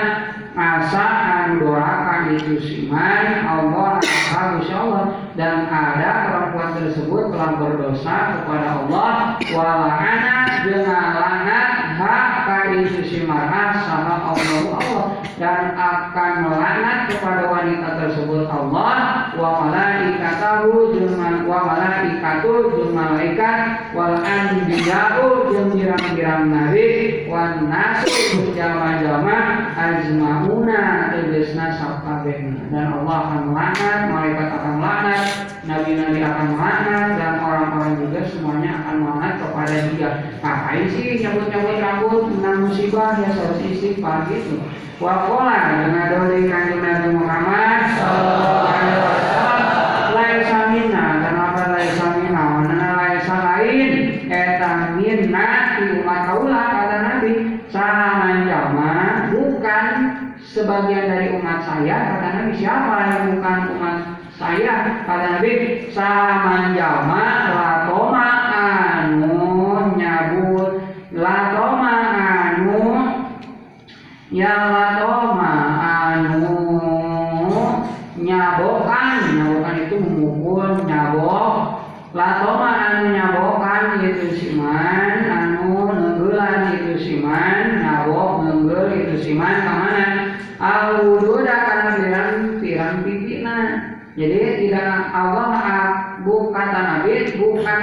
[0.53, 3.97] asa anu doakan itu siman Allah
[4.37, 11.17] Allah Allah dan ada perempuan tersebut telah berdosa kepada Allah walana dengan
[11.97, 12.42] hak
[12.81, 15.05] itu si marah sama Allah Allah.
[15.37, 21.17] Dan akan melaknat kepada wanita tersebut Allah wa malaikatahu jeung
[21.49, 32.69] wa malaikatu jeung malaikat wal anbiya'u jeung pirang-pirang nabi wan nasu jama-jama ajmauna tegesna sakabehna
[32.69, 35.23] dan Allah akan melaknat malaikat akan melaknat
[35.65, 40.11] nabi-nabi akan melaknat dan orang-orang juga semuanya akan melaknat kepada dia.
[40.43, 44.61] Ngapain sih nyabut-nyabut rambut menang musibah ya harus istighfar gitu?
[45.03, 49.63] Wakola dengan doli kanjeng Nabi Muhammad Sallallahu Alaihi Wasallam
[50.15, 53.91] Laisa minna Kenapa laisa minna Mana laisa lain
[54.31, 57.33] Eta minna di umat kaulah kata Nabi
[57.75, 58.95] Sahaman jama
[59.35, 59.87] Bukan
[60.53, 63.97] sebagian dari umat saya Kata Nabi siapa yang bukan umat
[64.37, 64.73] saya
[65.09, 65.53] Kata Nabi
[65.97, 67.25] Sahaman jama
[67.57, 70.71] Latoma anu nyabut
[71.17, 72.81] Latoma anu
[74.33, 75.53] yang latoma
[75.85, 76.57] anu
[78.17, 81.85] nyabokan nyabokan itu memukul nyabok
[82.17, 90.09] latoma anu nyabokan itu siman anu nenggelan itu siman nyabok nenggel itu siman ke mana
[90.57, 93.59] awududa karena bilang pirang pipina
[94.17, 95.53] jadi tidak Allah
[96.25, 97.81] bu kata Nabi bukan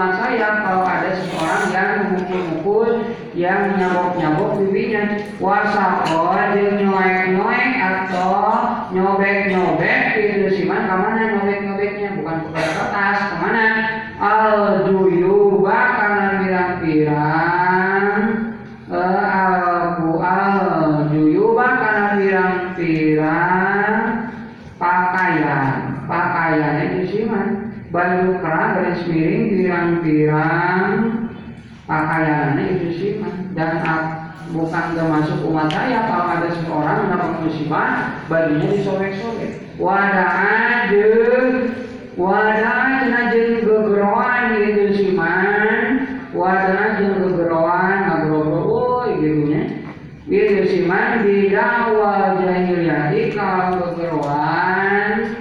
[0.00, 3.04] umat saya kalau ada seseorang yang memukul-mukul
[3.36, 5.20] yang nyabok-nyabok pipinya.
[5.36, 8.32] Wasako jeung nyoek-nyoek atau
[8.96, 12.16] nyobek-nyobek itu siman ke mana nyobek-nyobeknya?
[12.16, 13.68] Bukan kepada kertas ke mana?
[14.16, 18.24] Al duyuba karena pirang-pirang.
[18.88, 24.00] Al al duyuba karena pirang-pirang.
[24.80, 26.99] Pakaian pakaian
[27.90, 30.90] kerah garis miring pirang-pirang
[31.90, 33.82] pakaiannya itu siman dan
[34.54, 37.90] bukan termasuk umat saya kalau ada seseorang mendapat musibah
[38.30, 41.10] bajunya disobek-sobek wadah aja
[42.14, 45.82] wadah aja jeung gegeroan gitu siman
[46.30, 49.62] wadah aja gegeroan ngagrogro gitu nya
[50.30, 55.40] gitu siman bidawal jahiliyati kalau gegeroan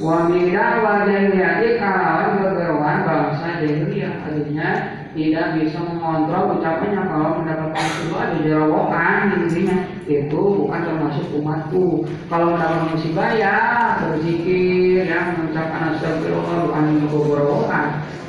[0.00, 4.68] Wamida wajahiyati kalau bergeruan bangsa jahiliyah artinya
[5.16, 7.02] tidak bisa mengontrol ucapannya.
[7.06, 9.76] Kalau mendapatkan musibah ada jerawokan intinya.
[10.06, 12.06] Itu bukan termasuk umatku.
[12.30, 13.56] Kalau mendapat musibah ya
[14.02, 17.84] berzikir ya mengucapkan astagfirullah bukan bergerowokan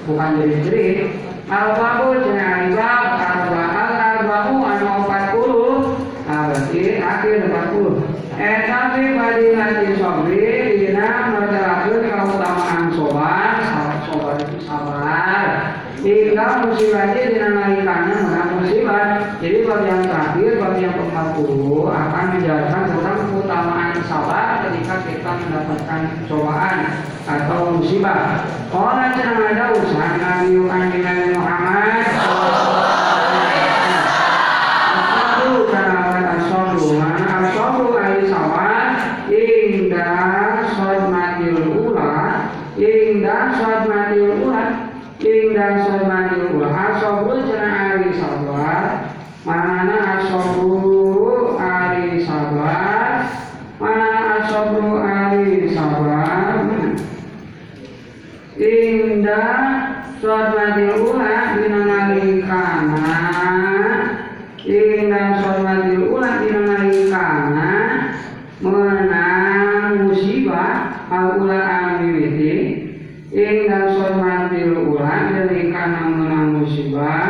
[0.05, 1.13] bukan jerit-jerit
[1.45, 10.01] al-babu jenah ibab al-bahal al-bahu anu 40 nah berarti akhir 40 Eh tapi pada nanti
[10.01, 13.61] sobri dina mertelakeun keutamaan sobar,
[14.09, 15.77] sobar itu sabar.
[16.01, 19.37] Hingga musibahnya dina nalikannya menang musibah.
[19.45, 25.31] Jadi bagi yang terakhir, bagi yang ke-40 akan menjelaskan tentang keutamaan sabar ketika kita
[25.71, 26.79] mendapatkan cobaan
[27.23, 28.43] atau musibah.
[28.71, 32.07] Orang ada usaha Nabi Nabi Muhammad
[34.91, 38.91] Asadu kana asadu mana asadu ai sawan
[39.27, 42.47] indah sodmatil ula
[42.79, 44.63] indah sodmatil ula
[45.19, 48.83] indah sodmatil ula asabu cenah ari sabar
[49.43, 50.79] mana asabu
[51.59, 53.27] ari sabar
[53.81, 54.09] mana
[54.39, 56.41] asabu ari sabar
[58.61, 59.57] indah
[60.21, 63.17] sodmatil ula dina nalikana
[64.61, 67.71] indah sodmatil ula dina nalikana
[68.61, 72.53] menang musibah al-ula amimiti
[73.33, 77.25] indah sodmatil ula nalikana menang musibah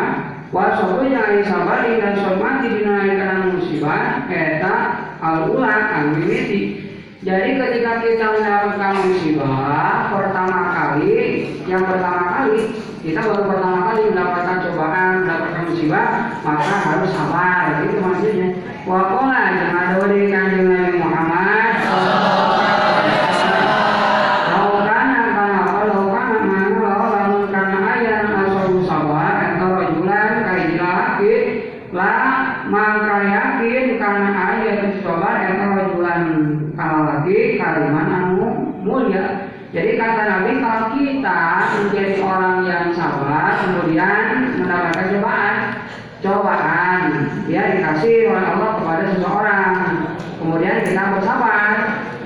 [0.51, 4.75] wasobu yang sabar indah sodmati dina nalikana musibah eta
[5.23, 13.79] al-ula amimiti jadi ketika kita mendapatkan musibah pertama kali, yang pertama kali kita baru pertama
[13.89, 16.07] kali mendapatkan cobaan, mendapatkan musibah,
[16.45, 17.81] maka harus sabar.
[17.81, 18.47] Itu maksudnya.
[18.85, 21.71] Wakola jangan di kanjeng Nabi Muhammad.
[24.53, 31.35] Laukana kana laukana mana lau lamun kana ayat asabu sabar atau rajulan kaijila laki
[31.89, 36.21] lah maka yakin karena ayat sabar atau rajulan
[36.77, 38.45] kalau lagi kalimat anu
[38.85, 39.49] mulia.
[39.71, 41.41] Jadi kata Nabi kalau kita
[41.79, 44.25] menjadi orang yang sabar kemudian
[44.59, 45.55] mendapatkan cobaan
[46.21, 47.01] cobaan
[47.47, 49.75] ya dikasih oleh Allah kepada seseorang
[50.43, 51.71] kemudian kita bersabar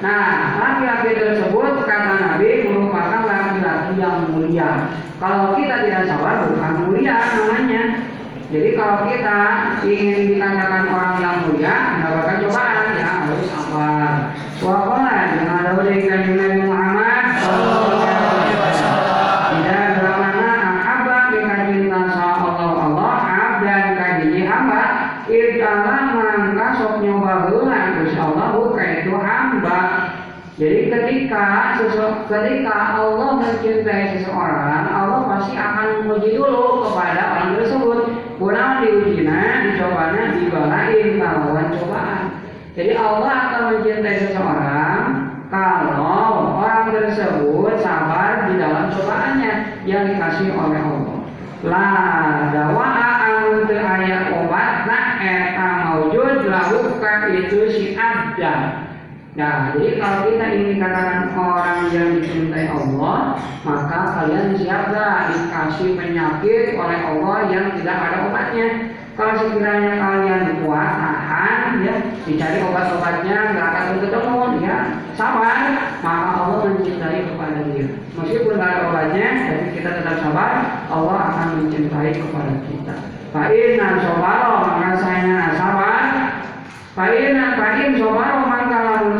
[0.01, 0.25] nah
[0.59, 4.69] laki-laki tersebut kata Nabi merupakan laki-laki yang mulia
[5.21, 5.55] kalau
[6.25, 7.83] sabar bukan mulia namanya.
[8.49, 9.37] Jadi kalau kita
[9.85, 14.33] ingin dikatakan orang yang mulia mendapatkan cobaan ya harus sabar.
[14.57, 17.23] Wakola dengan dari Nabi Muhammad.
[19.53, 20.49] Tidak bermakna
[20.81, 24.83] ahaba dengan cinta Allah Allah abdan kadi hamba
[25.29, 29.79] Irkala mangka sok nyoba heula Insya Allah bukan itu hamba.
[30.55, 34.24] Jadi ketika sesu, ketika Allah mencintai akan
[36.15, 37.99] menguji dulu kepada orang tersebut.
[38.39, 42.23] Kurang diujinya, dicobanya, dibalain lawan cobaan.
[42.75, 45.03] Jadi Allah akan mencintai seseorang
[45.47, 51.19] kalau orang tersebut sabar di dalam cobaannya yang dikasih oleh Allah.
[51.63, 52.87] Lah dawa
[53.23, 56.95] anu teu aya obatna eta maujud lahu
[57.31, 58.84] itu si abdan.
[59.35, 63.35] Nah, jadi kalau kita ingin katakan orang yang dicintai Allah,
[63.67, 68.95] maka kalian siap gak dikasih penyakit oleh Allah yang tidak ada obatnya.
[69.15, 71.95] Kalau sekiranya kalian kuat, tahan, ya,
[72.27, 74.75] dicari obat-obatnya, nggak akan ketemu, ya,
[75.15, 75.59] sabar,
[76.03, 77.87] maka Allah mencintai kepada dia.
[78.11, 80.51] Meskipun nggak ada obatnya, tapi kita tetap sabar,
[80.91, 82.95] Allah akan mencintai kepada kita.
[83.31, 86.03] Fa'inna sobaro, maka saya sabar,
[86.95, 88.54] Fa'inna fa'in sobaro,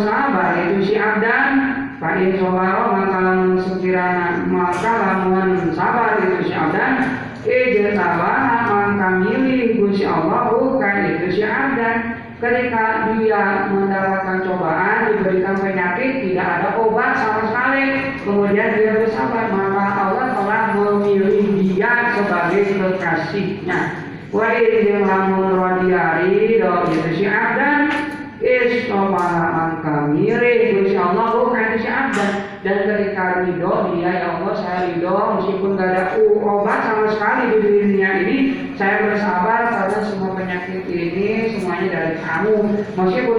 [0.06, 7.26] sabar, itu si abdan, Fa'in sobaro, maka lamun sekiranya, maka lamun sabar, itu si abdan,
[7.46, 12.18] Ijil tabah maka milih Gusti Allah bukan itu si abdan.
[12.42, 17.86] Ketika dia mendapatkan cobaan diberikan penyakit tidak ada obat sama sekali.
[18.26, 23.80] Kemudian dia bersabar maka Allah telah memilih dia sebagai kekasihnya.
[24.34, 24.50] Wa
[25.06, 27.94] lamun radiari do itu si abdan
[28.42, 32.32] istobara maka mirip Gusti Allah bukan si abdan
[32.66, 36.04] dan ketika ridho dia ya Allah saya ridho meskipun gak ada
[36.42, 38.38] obat sama sekali di dunia ini
[38.74, 42.56] saya bersabar karena semua penyakit ini semuanya dari kamu
[42.98, 43.38] meskipun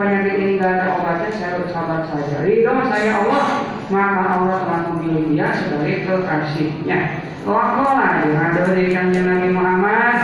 [0.00, 3.44] penyakit ini gak ada obatnya saya bersabar saja ridho saya Allah
[3.92, 7.00] maka Allah telah memilih dia sebagai kekasihnya
[7.42, 10.14] Wakola yang ada dari Nabi Muhammad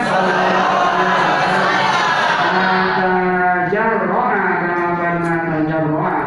[2.47, 3.11] Maka
[3.75, 4.39] jarroa
[5.03, 6.19] Kama maka jarroa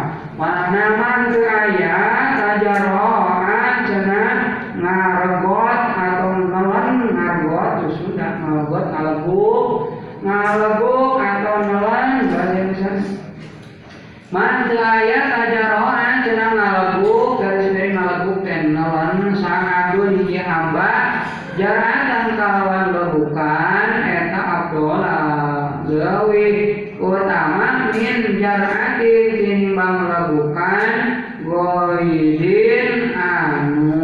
[0.72, 4.36] Naman ke ayat tajarroa Cenah
[4.76, 9.68] ngaregot atau nelen ngaregot itu sudah ngaregot ngaleguk
[10.28, 12.92] ngaleguk atau nelen bahasa Indonesia
[14.32, 20.90] Man ke ayat tajarroa cenah ngaleguk garis dari ngaleguk dan nelen sangadun hiji hamba
[21.60, 26.48] jaratan kawan lebukan eta abdolah gawe
[26.96, 30.90] utama min jarati tinimbang lebukan
[31.44, 34.00] goidin anu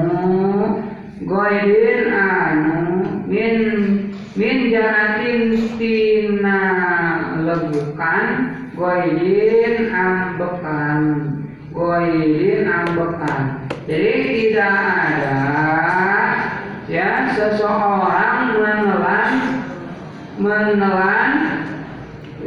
[1.23, 2.83] goidin anu
[3.29, 3.55] min
[4.35, 6.61] min jaratin tina
[7.47, 8.25] lebukan
[8.75, 11.01] goidin ambekan
[11.73, 15.41] goidin ambekan jadi tidak ada
[16.85, 19.33] ya seseorang menelan
[20.37, 21.31] menelan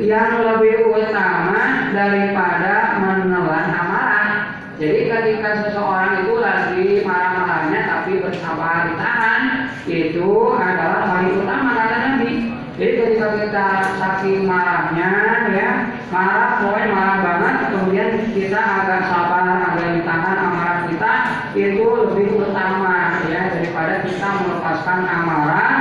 [0.00, 4.32] yang lebih utama daripada menelan amarah.
[4.80, 12.32] Jadi ketika seseorang itu lagi marah-marahnya tapi bersabar ditahan, itu adalah paling utama kata Nabi.
[12.80, 13.66] Jadi ketika kita
[14.00, 15.10] saking marahnya
[15.52, 15.70] ya,
[16.08, 21.12] marah pokoknya marah banget, kemudian kita agak sabar, agak ditahan amarah kita,
[21.52, 25.76] itu lebih utama ya daripada kita melepaskan amarah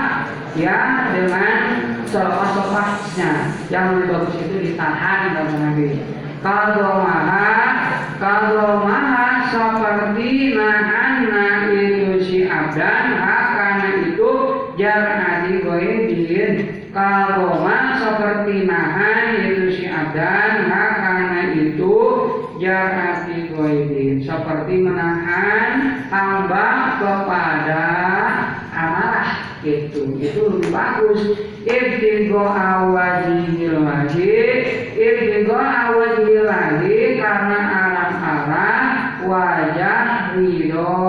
[0.60, 1.79] ya dengan
[2.10, 3.32] selepas-lepasnya
[3.70, 6.02] yang lebih bagus itu ditahan dalam Nabi
[6.42, 7.54] kalau maha
[8.18, 14.32] kalau maha seperti nahanna itu si abdan karena itu
[14.74, 16.54] jangan digoyedin
[16.90, 21.96] kalau maha seperti nahan itu si abdan karena itu
[22.58, 25.70] jangan digoyedin seperti menahan
[26.10, 28.09] hamba kepada
[29.60, 31.22] amarah itu lebih bagus.
[31.68, 34.40] Ibtigo awajihil lagi
[34.96, 38.84] ibtigo awajihil lagi karena arah-arah
[39.28, 41.04] wajah ridho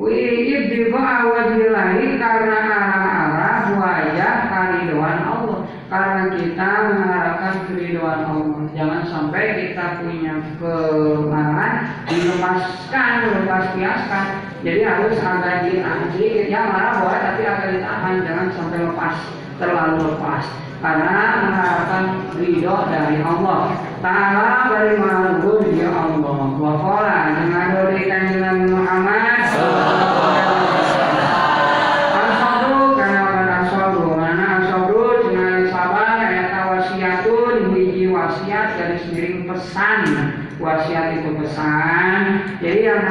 [0.00, 5.60] ibtigo awajihil lagi karena arah-arah wajah karidoan Allah.
[5.84, 8.60] Karena kita mengharapkan keridoan Allah.
[8.74, 11.74] Jangan sampai kita punya kemarahan
[12.10, 14.26] dilepaskan lepas biaskan
[14.64, 19.16] jadi harus agak sedikit ya marah boleh tapi agak ditahan jangan sampai lepas
[19.58, 20.44] terlalu lepas.
[20.84, 22.04] Karena mengharapkan
[22.36, 23.72] ridho dari Allah.
[24.04, 26.40] Ta'ala beri malu ya Allah.
[26.60, 27.00] Wa
[27.40, 29.48] dengan dari kanjeng Muhammad.
[38.14, 40.00] Wasiat dari sendiri pesan.
[40.56, 42.20] Wasiat itu pesan.
[42.62, 43.04] Jadi yang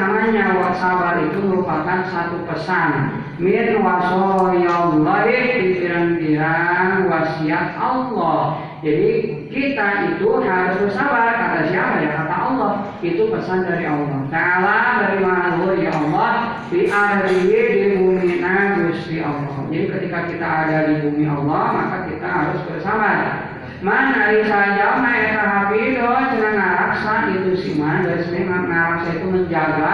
[0.78, 3.22] sabar itu merupakan satu pesan.
[3.42, 8.62] Min wasoyallahi pikiran-pikiran wasiat Allah.
[8.84, 9.12] Jadi
[9.48, 12.10] kita itu harus bersabar kata siapa ya?
[12.20, 12.72] Kata Allah.
[13.00, 14.28] Itu pesan dari Allah.
[14.28, 16.32] Ta'ala dari mana ya Allah
[16.68, 18.44] di ardihi di bumi
[18.90, 19.66] Gusti Allah.
[19.72, 23.50] Jadi ketika kita ada di bumi Allah maka kita harus bersabar.
[23.84, 29.92] Man ari saja maeta habido cenah ngaraksa itu siman dari sebenarnya ngaraksa itu menjaga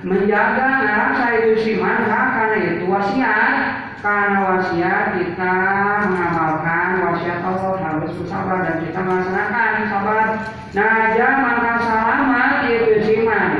[0.00, 3.54] menjaga ngaraksa itu siman karena itu wasiat.
[4.00, 5.56] Karena wasiat kita
[6.08, 10.26] mengamalkan wasiat Allah harus bersabar dan kita melaksanakan sabar.
[10.72, 13.52] Naja maka selamat itu siman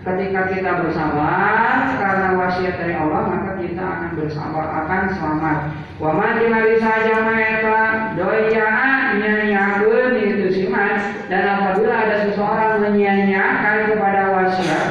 [0.00, 5.58] ketika kita bersabar karena wasiat dari Allah maka kita akan bersabar akan selamat.
[6.00, 6.40] Wa man
[6.80, 7.80] saja maeta
[8.16, 8.72] doya
[9.12, 10.96] menyanyiakan itu siman
[11.28, 14.84] dan apabila ada seseorang menyia-nyiakan kepada wasiat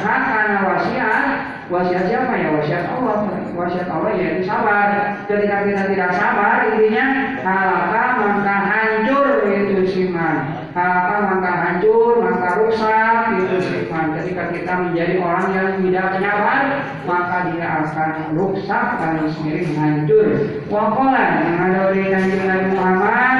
[1.72, 2.48] wasiat siapa ya?
[2.52, 3.16] Wasiat Allah.
[3.56, 4.88] Wasiat Allah ya sabar.
[5.24, 7.06] Ketika kita tidak sabar intinya
[7.40, 10.36] halaka maka hancur itu siman
[10.76, 16.60] halaka maka hancur maka rusak itu siman ketika kita menjadi orang yang tidak menyabar
[17.08, 20.26] maka dia akan rusak dan sendiri hancur.
[20.68, 23.38] Wakola yang ada di Nabi Muhammad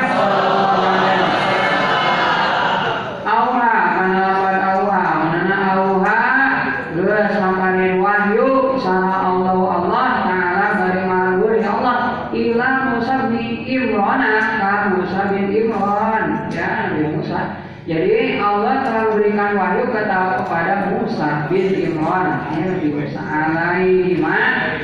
[21.22, 22.28] kepada Musa bin Imran.
[22.58, 24.18] Ya, di Musa alaihi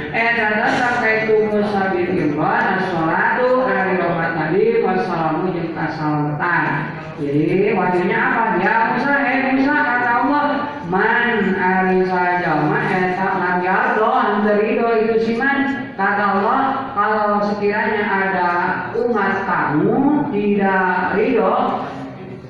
[0.09, 6.64] Eh ternyata itu Musa bin Imran as-salatu hari rokat tadi wassalamu jeung kasalamatan.
[7.18, 8.43] Jadi wahyunya apa?
[8.62, 10.47] Ya Musa, eh Musa kata Allah,
[10.86, 14.11] man ari saja mah eta lagiardo
[14.47, 15.91] do itu siman.
[15.99, 18.51] Kata Allah, kalau sekiranya ada
[18.95, 21.82] umat kamu tidak ridho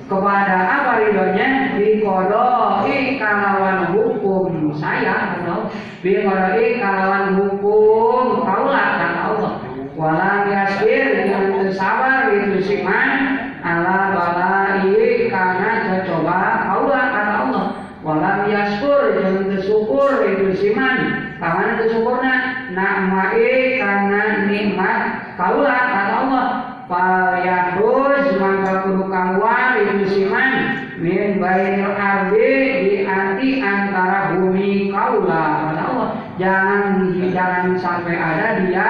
[0.09, 1.77] kepada apa ridhonya?
[1.77, 4.73] Dikodoi kalawan hukum.
[4.73, 5.69] Saya atau
[6.01, 8.43] dikodoi kalawan hukum.
[8.43, 9.53] Kaulah kata Allah.
[9.93, 13.37] Walang yasir yang sabar itu siman.
[13.59, 17.65] Ala balai karena coba kaulah kata Allah.
[18.01, 21.29] Walang yaskur yang bersyukur itu siman.
[21.37, 22.33] Kawan bersyukurna
[22.73, 25.01] nakmai karena nikmat.
[25.37, 26.47] Kaulah kata Allah
[26.89, 30.53] Fal yahruz maka kudu keluar itu siman
[30.97, 32.49] min bainil ardi
[32.81, 36.09] di anti antara bumi kaula kata Allah
[36.39, 38.87] jangan jangan sampai ada dia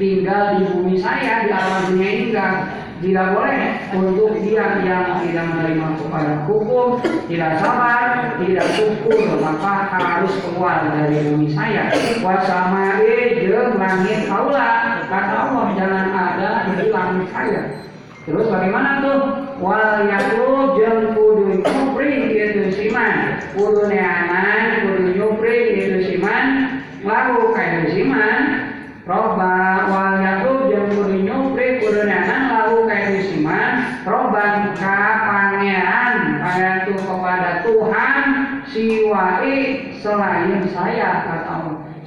[0.00, 2.52] tinggal di bumi saya di alam dunia ini enggak
[3.02, 3.62] tidak boleh
[3.98, 11.18] untuk dia yang tidak menerima kepada hukum, tidak sabar, tidak syukur, maka harus keluar dari
[11.26, 11.90] bumi saya.
[12.22, 17.62] Wasamai jeung langit kaula, kata Allah jangan ada di langit saya.
[18.22, 19.18] Terus bagaimana tuh?
[19.62, 26.46] Wal yaklub jeung kudu nyupri itu siman, kudu neanan, kudu nyupri itu siman,
[27.06, 28.40] lalu kayak siman,
[29.06, 32.42] roba wal yaklub jeung kudu nyupri kudu neanan
[34.02, 36.42] roban ka pangeran
[36.82, 38.22] itu kepada Tuhan
[38.66, 39.54] siwai
[40.02, 41.61] selain saya kata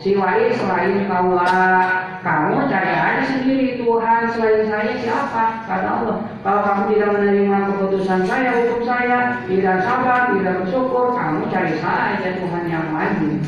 [0.05, 5.65] Allah siwai selain kaulah kamu cari aja sendiri Tuhan selain saya siapa?
[5.65, 11.49] Kata Allah kalau kamu tidak menerima keputusan saya hukum saya tidak sabar tidak bersyukur kamu
[11.49, 13.41] cari saja Tuhan yang lain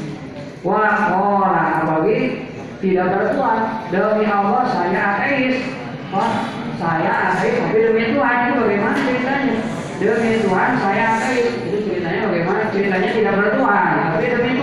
[0.65, 2.49] wah kola bagi
[2.81, 3.61] tidak bertuan
[3.93, 5.61] demi Allah saya ateis.
[6.09, 6.41] Wah
[6.81, 9.57] saya ateis tapi demi Tuhan itu bagaimana ceritanya?
[10.01, 11.53] Demi Tuhan saya ateis.
[11.69, 12.61] Itu ceritanya bagaimana?
[12.73, 14.56] Ceritanya tidak bertuhan tapi demi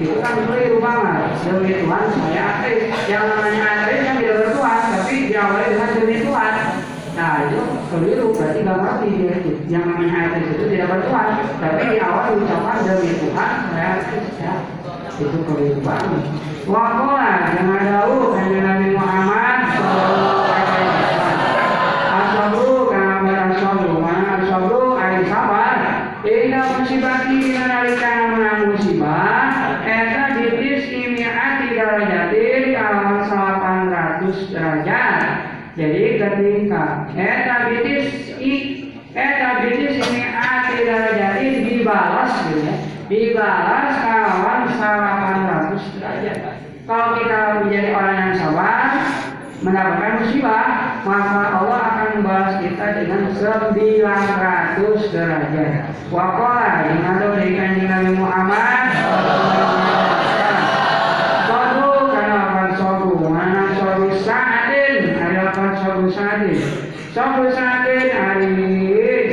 [0.00, 4.80] Tuhan itu kan keliru banget demi Tuhan saya ateis yang namanya ateis kan tidak bertuhan
[4.96, 6.54] tapi diawali dengan demi Tuhan.
[7.20, 7.60] Nah itu
[7.92, 8.26] keliru.
[8.32, 9.52] Berarti nggak ngerti dia itu.
[9.68, 11.28] Yang namanya ateis itu tidak bertuhan
[11.60, 14.54] tapi di awal ucapan demi Tuhan saya ateis ya.
[15.20, 16.24] Itu keliru banget.
[16.64, 18.08] Wakola yang ada
[18.40, 20.40] Nabi Muhammad Sallallahu
[22.40, 25.76] sabru kama barang sabru mana sabru ari sabar
[26.24, 29.50] ila musibati nalika menang musibah
[29.84, 35.22] eta ditis imi ati darajatin kalawan 800 derajat
[35.76, 35.86] ya
[43.10, 46.38] dibalas kawan 800 derajat
[46.88, 48.96] kalau kita menjadi orang yang sabar
[49.60, 55.88] mendapatkan musibah maka Allah akan membalas kita dengan 900 derajat.
[56.12, 58.82] Wakola yang ada dari kanjeng Nabi Muhammad.
[61.48, 63.62] Sodu karena akan sodu mana?
[63.80, 66.60] Sodu sa'adin ada akan sodu sa'adin
[67.10, 68.54] sodu sa'adin hari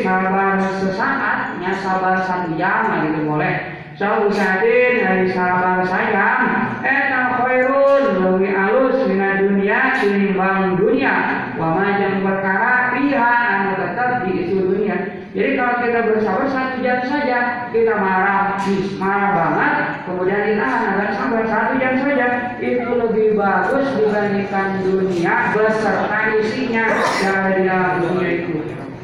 [0.02, 3.76] sabar sesaat sabar satu jam gitu boleh.
[4.00, 11.16] Sodu sa'adin hari sabar sayang eta khairun lebih alus mina dunia tinimbang dunia
[11.58, 14.98] wa majang perkara piha anu tetap di itu dunia
[15.34, 18.58] jadi kalau kita bersabar satu jam saja kita marah
[18.98, 19.74] marah banget.
[20.10, 22.28] Kemudian ditahan agar sabar satu jam saja.
[22.58, 26.86] Itu lebih bagus dibandingkan dunia beserta isinya
[27.22, 28.56] dalam dunia itu.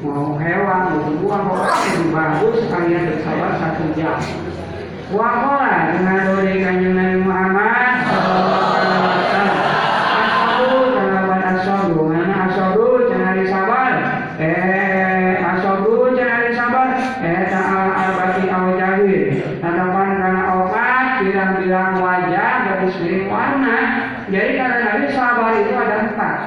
[0.03, 4.19] Mau hewan mau tumbuhan pokoknya lebih bagus kalian bersabar satu jam.
[5.13, 7.92] Wakola dengan dari kanjeng Nabi Muhammad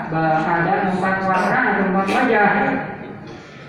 [0.06, 2.50] Ada empat warna atau empat wajah.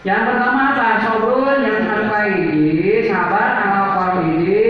[0.05, 0.87] Yang pertama apa?
[1.01, 4.63] Sobrun yang sampai ini sabar ala ini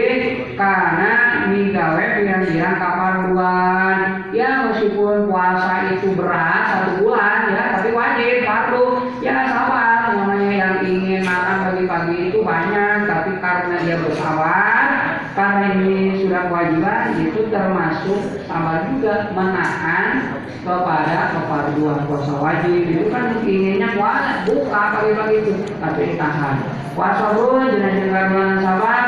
[0.55, 1.13] karena
[1.51, 3.97] minggawe pirang-pirang kaparuan.
[4.31, 8.87] Ya meskipun puasa itu berat satu bulan ya, tapi wajib fardu.
[9.19, 14.83] Ya sabar, namanya yang ingin makan pagi-pagi itu banyak, tapi karena dia bersabar,
[15.35, 19.76] karena ini sudah kewajiban, itu termasuk sabar juga menahan
[20.67, 22.83] kepada kefarduan puasa wajib.
[22.83, 25.53] Itu kan inginnya puasa buka pagi-pagi itu.
[25.79, 26.55] Tapi ditahan
[26.97, 29.05] puasa pun karena sabar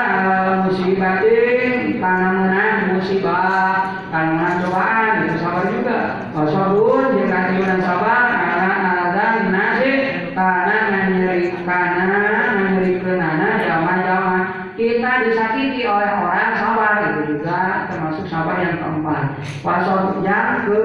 [0.69, 5.99] musibatin karena menang musibah karena cobaan itu sabar juga.
[6.31, 8.73] Puasa pun jenazah dan sabar ala
[9.09, 10.01] adan nasib
[10.37, 10.75] karena
[11.09, 12.21] menyeri karena
[12.61, 14.37] menyeri kenana jama-jama
[14.77, 16.93] kita disakiti oleh orang sabar.
[17.09, 19.23] Itu juga termasuk sabar yang keempat.
[19.65, 20.81] Puasa yang ke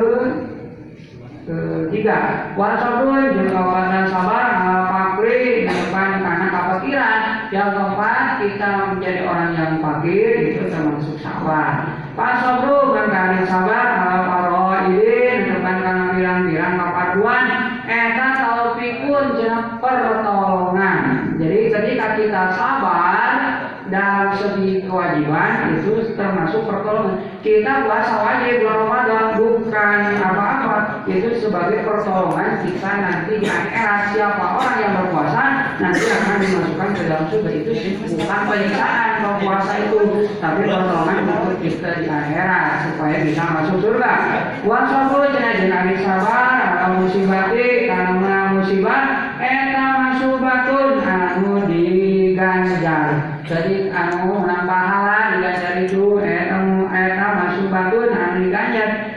[2.04, 4.60] ketiga wasabun jeung kawanan sabar
[4.92, 11.96] fakri depan karena kefakiran yang keempat kita menjadi orang yang fakir itu termasuk sabar.
[12.12, 17.44] Pasabru kalian sabar paro ini depan karena bilang-bilang kepaduan.
[17.88, 21.00] Eta taufikun jeung pertolongan.
[21.40, 23.32] Jadi ketika kita sabar
[23.88, 27.16] dalam segi kewajiban itu termasuk pertolongan.
[27.40, 30.63] Kita puasa wajib bulan Ramadan bukan apa-apa
[31.04, 35.42] itu sebagai pertolongan kita nanti di akhirat siapa orang yang berpuasa
[35.76, 37.50] nanti akan dimasukkan ke dalam surga.
[37.52, 37.70] Itu
[38.16, 40.00] bukan penyiksaan kalau puasa itu
[40.40, 44.12] tapi pertolongan untuk kita di akhirat supaya bisa masuk surga.
[44.64, 49.02] Puasa pun jangan sabar atau musibati karena musibah
[49.40, 53.73] eta masubatun anu diganjar jadi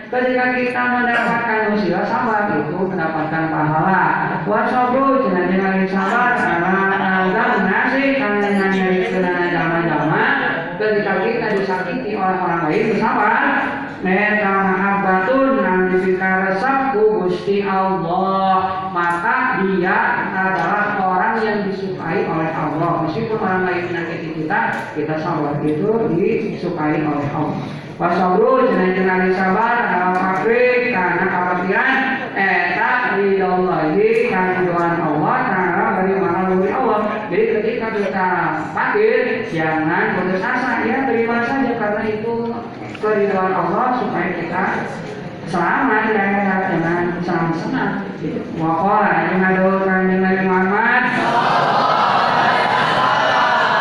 [0.07, 4.03] ketika kita mendapatkan musibah sabar itu mendapatkan pahala.
[4.47, 6.71] Wasabru jangan jangan sabar karena
[7.27, 10.25] Allah ngasih karena dengan dari kenana jama-jama
[10.79, 13.43] ketika kita disakiti oleh orang lain bersabar.
[13.97, 15.57] Meta mahabbatun
[16.05, 18.89] kita resapku Gusti Allah.
[18.93, 19.97] Maka dia
[20.31, 23.03] adalah orang yang disukai oleh Allah.
[23.05, 24.61] Meskipun orang lain menyakiti kita
[24.95, 27.59] Kita sabar itu disukai oleh Allah
[27.99, 31.91] Wasabru jenang-jenang sabar dalam fakir karena kekhawatiran
[32.31, 38.29] Eta ridallahi kanduan Allah Karena bagaimana dari Allah Jadi ketika kita
[38.71, 42.33] fakir Jangan putus asa Ya terima saja karena itu
[43.03, 44.63] keridhaan Allah supaya kita
[45.47, 47.93] selamat akhirat dengan senang-senang.
[48.59, 51.03] Wakola yang ada kanjeng Nabi Muhammad.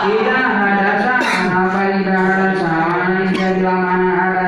[0.06, 1.18] Tidak ada
[1.50, 4.46] apa tidak ada sama tidak bila mana ada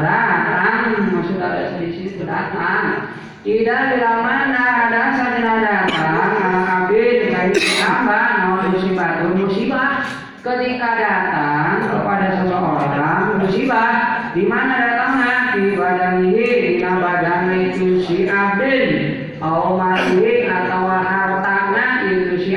[0.00, 3.12] datang maksud ada di situ datang.
[3.44, 6.24] Tidak bila mana ada tidak datang
[6.64, 9.92] abid dari apa mau musibah musibah
[10.40, 13.92] ketika datang kepada seseorang musibah
[14.36, 15.34] di mana datangnya?
[15.56, 22.52] Di badan ini di badan itu si atau mati atau hartanya itu si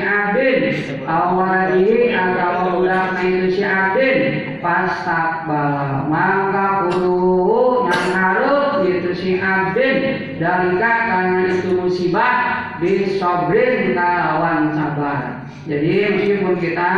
[1.08, 4.18] atau mati atau budaknya itu si abdin.
[4.60, 9.96] Pastakbal maka kudu yang harus itu si abdin.
[10.36, 12.36] Dari karena itu musibah
[12.84, 15.48] disobrin kawan sabar.
[15.64, 16.88] Jadi meskipun kita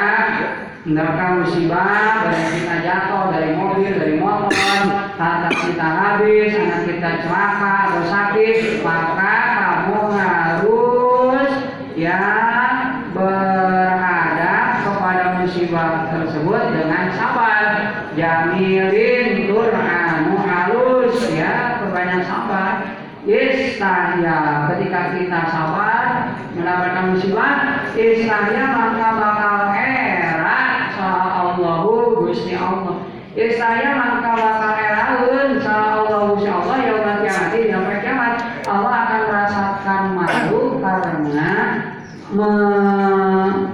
[0.83, 4.51] mendapatkan musibah dari kita jatuh dari mobil dari motor
[5.15, 11.51] harta kita habis anak kita celaka atau sakit maka kamu harus
[11.95, 12.23] ya
[13.15, 17.65] berhadap kepada musibah tersebut dengan sabar.
[18.13, 22.99] Jamilin anu halus ya perbanyak sabar.
[23.23, 26.03] Istahya ketika kita sabar
[26.59, 29.42] mendapatkan musibah istahya maka Allahu
[32.33, 33.05] Gusti Allah.
[33.37, 39.21] Ya saya maka bakal eraun Allah Gusti Allah ya Allah kiamat ya kiamat Allah akan
[39.29, 41.53] merasakan malu karena
[42.33, 42.49] me,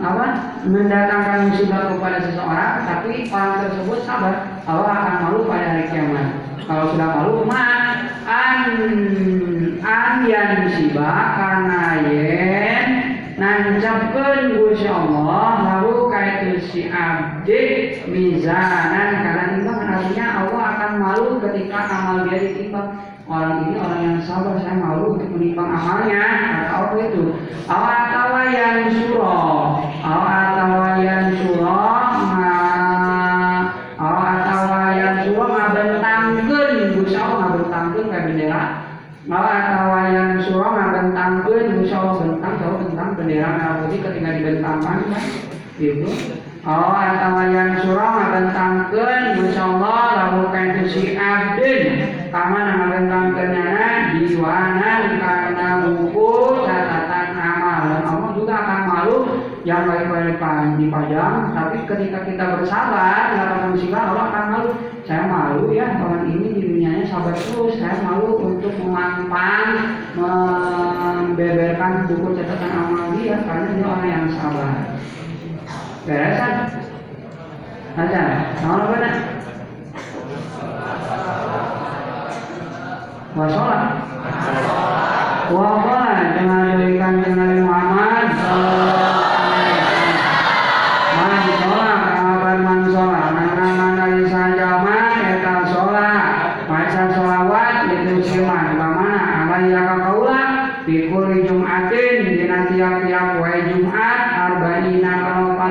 [0.02, 0.26] apa,
[0.66, 4.34] mendatangkan musibah kepada seseorang tapi orang tersebut sabar.
[4.66, 6.26] Allah akan malu pada hari kiamat.
[6.66, 8.58] Kalau sudah malu mah an
[9.86, 12.86] an yang musibah karena yen
[13.38, 17.64] nancapkan Gusti Allah lalu kaitu si abdi
[18.04, 24.18] mizanan karena timbangan artinya Allah akan malu ketika amal dia ditimbang orang ini orang yang
[24.24, 26.24] sabar saya malu untuk menimbang amalnya.
[26.68, 27.24] Kata Allah itu
[27.64, 29.68] awal atau yang surah
[30.04, 32.12] awal atau yang surah
[33.96, 34.62] awal atau
[34.96, 38.64] yang surah ngabentangkeun Gusti Allah ngabentangkeun ka bendera.
[39.28, 44.98] Awal atau yang surah ngabentangkeun Gusti Allah bentang tahu tentang bendera merah putih ketika dibentangkan
[45.08, 45.24] kan
[45.78, 46.10] itu
[46.68, 52.04] Oh atau yang surah ngabentangkeun insyaallah lalu kantu si abdin.
[52.28, 56.28] Kama ngabentangkeun nana diwana karena buku
[56.68, 57.82] catatan amal.
[57.88, 59.16] Dan juga akan malu
[59.64, 60.36] yang baik-baik
[60.76, 64.70] dipajang tapi ketika kita bersabar dalam musibah Allah akan malu.
[65.08, 67.80] Saya malu ya orang ini di dunianya sabar terus.
[67.80, 74.98] Saya malu untuk memampang membeberkan buku catatan amal dia karena dia orang yang sabar
[76.08, 76.72] beresan
[78.00, 78.24] aja
[78.64, 79.16] mau apa nak
[83.36, 83.92] wasolat
[86.32, 88.28] dengan dirikan dengan Muhammad
[101.48, 105.12] jumatin dina tiap-tiap wae Jumat arba'ina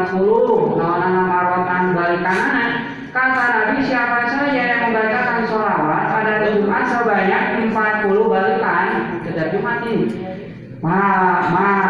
[0.09, 2.65] puluh lawan marotan balikanana
[3.13, 8.87] kata Nabi siapa saja yang membacakan sholawat pada Jumat sebanyak 40 balikan
[9.25, 10.05] setiap Jumat ini
[10.81, 11.86] maha maha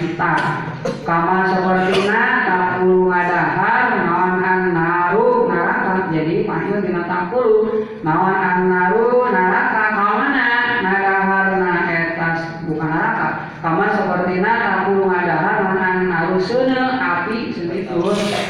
[0.00, 0.34] kita
[1.04, 9.28] kama sepertina takulu ngadahar nawan an naru naraka jadi panggil tina takulu nawan an naru
[9.28, 10.48] naraka kamana
[11.60, 13.28] na etas bukan naraka
[13.60, 18.00] kama sepertina takulu ngadahar nawan an naru sene api segitu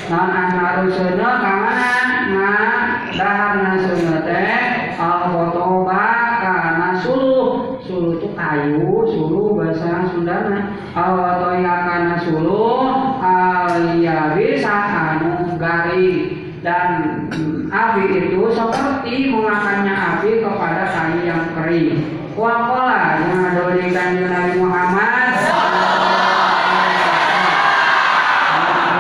[0.06, 1.90] nawan an naru sene kamana
[2.30, 2.48] na
[3.18, 4.50] dahar na sene teh
[5.02, 6.06] al fotoba
[6.38, 17.26] kana suluh suluh itu kayu suluh bahasa Sundana awatoyakana suluh aliya bisa anu garing dan
[17.34, 22.20] mm, api itu seperti mengakannya api kepada kayu yang kering.
[22.36, 25.32] Wakola yang ada di kanjeng Nabi Muhammad.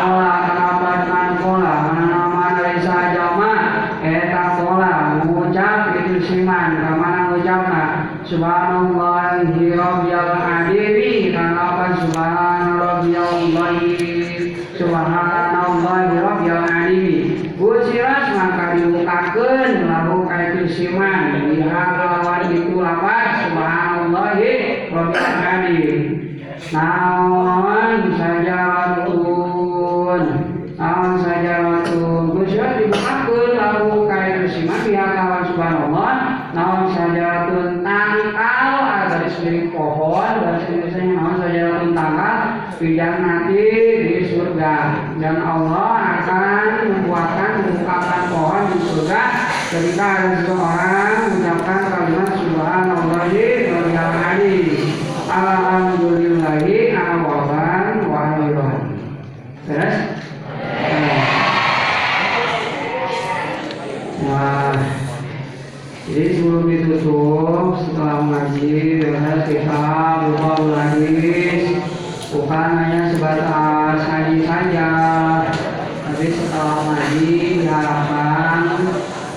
[0.00, 3.60] Kola kenapa kan kola mana nama dari saja mah
[4.00, 7.84] eta kola mengucap itu siman ke mana mengucapnya
[8.30, 17.18] Subhanallah Rabbil Adimi Kenapa Subhanallah Rabbil Subhanallah Rabbil Adimi
[17.58, 24.38] Usiras maka dimukakan Lalu kaitu siman Lihat lawan itu lawan Subhanallah
[24.94, 25.98] Rabbil Adimi
[26.70, 28.58] Naon saja
[29.02, 30.24] ratun
[30.78, 31.12] Naon
[31.66, 36.12] ratun Usiras dimukakan Lalu kaitu siman Lihat lawan Subhanallah
[36.54, 37.70] Naon saja ratun
[39.40, 42.36] sendiri pohon dan sejenisnya mau saja tanggal
[42.76, 43.64] bidang nanti
[44.04, 44.74] di surga.
[45.16, 49.22] Dan Allah akan membuatkan membukakan pohon di surga.
[49.70, 50.59] Ketika seseorang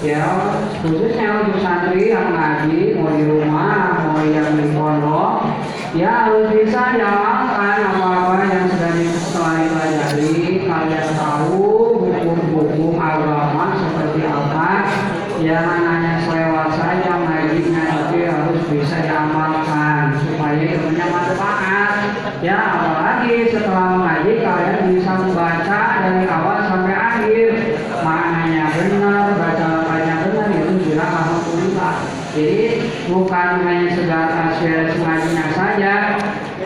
[0.04, 0.28] ya
[0.84, 5.47] khususnya untuk santri yang ngaji mau di rumah mau yang di pondok.
[5.95, 6.22] Ya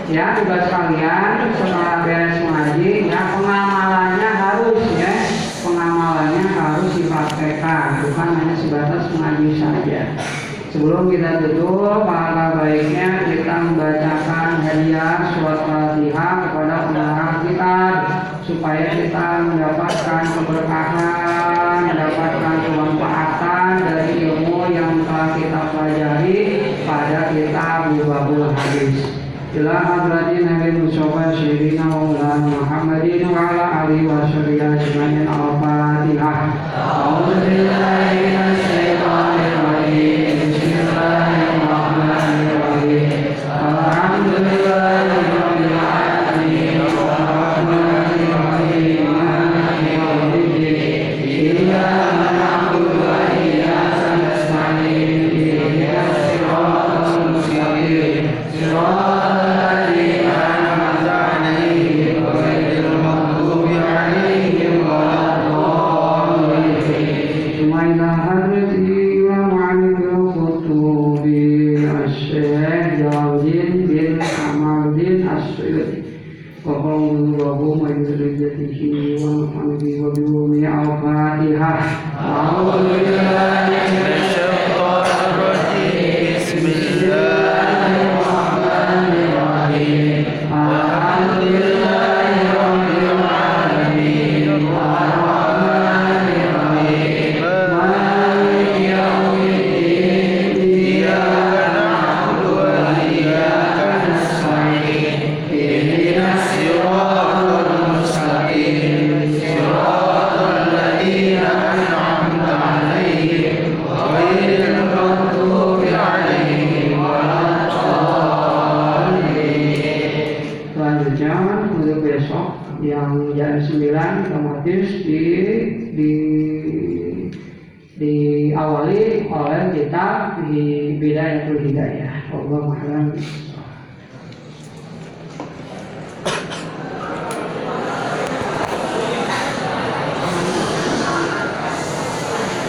[0.07, 5.13] ya tugas kalian setelah beres mengaji ya pengamalannya harus ya.
[5.67, 10.01] Pengamalannya harus dipraktekkan bukan hanya sebatas mengaji saja.
[10.71, 11.66] Sebelum kita tutup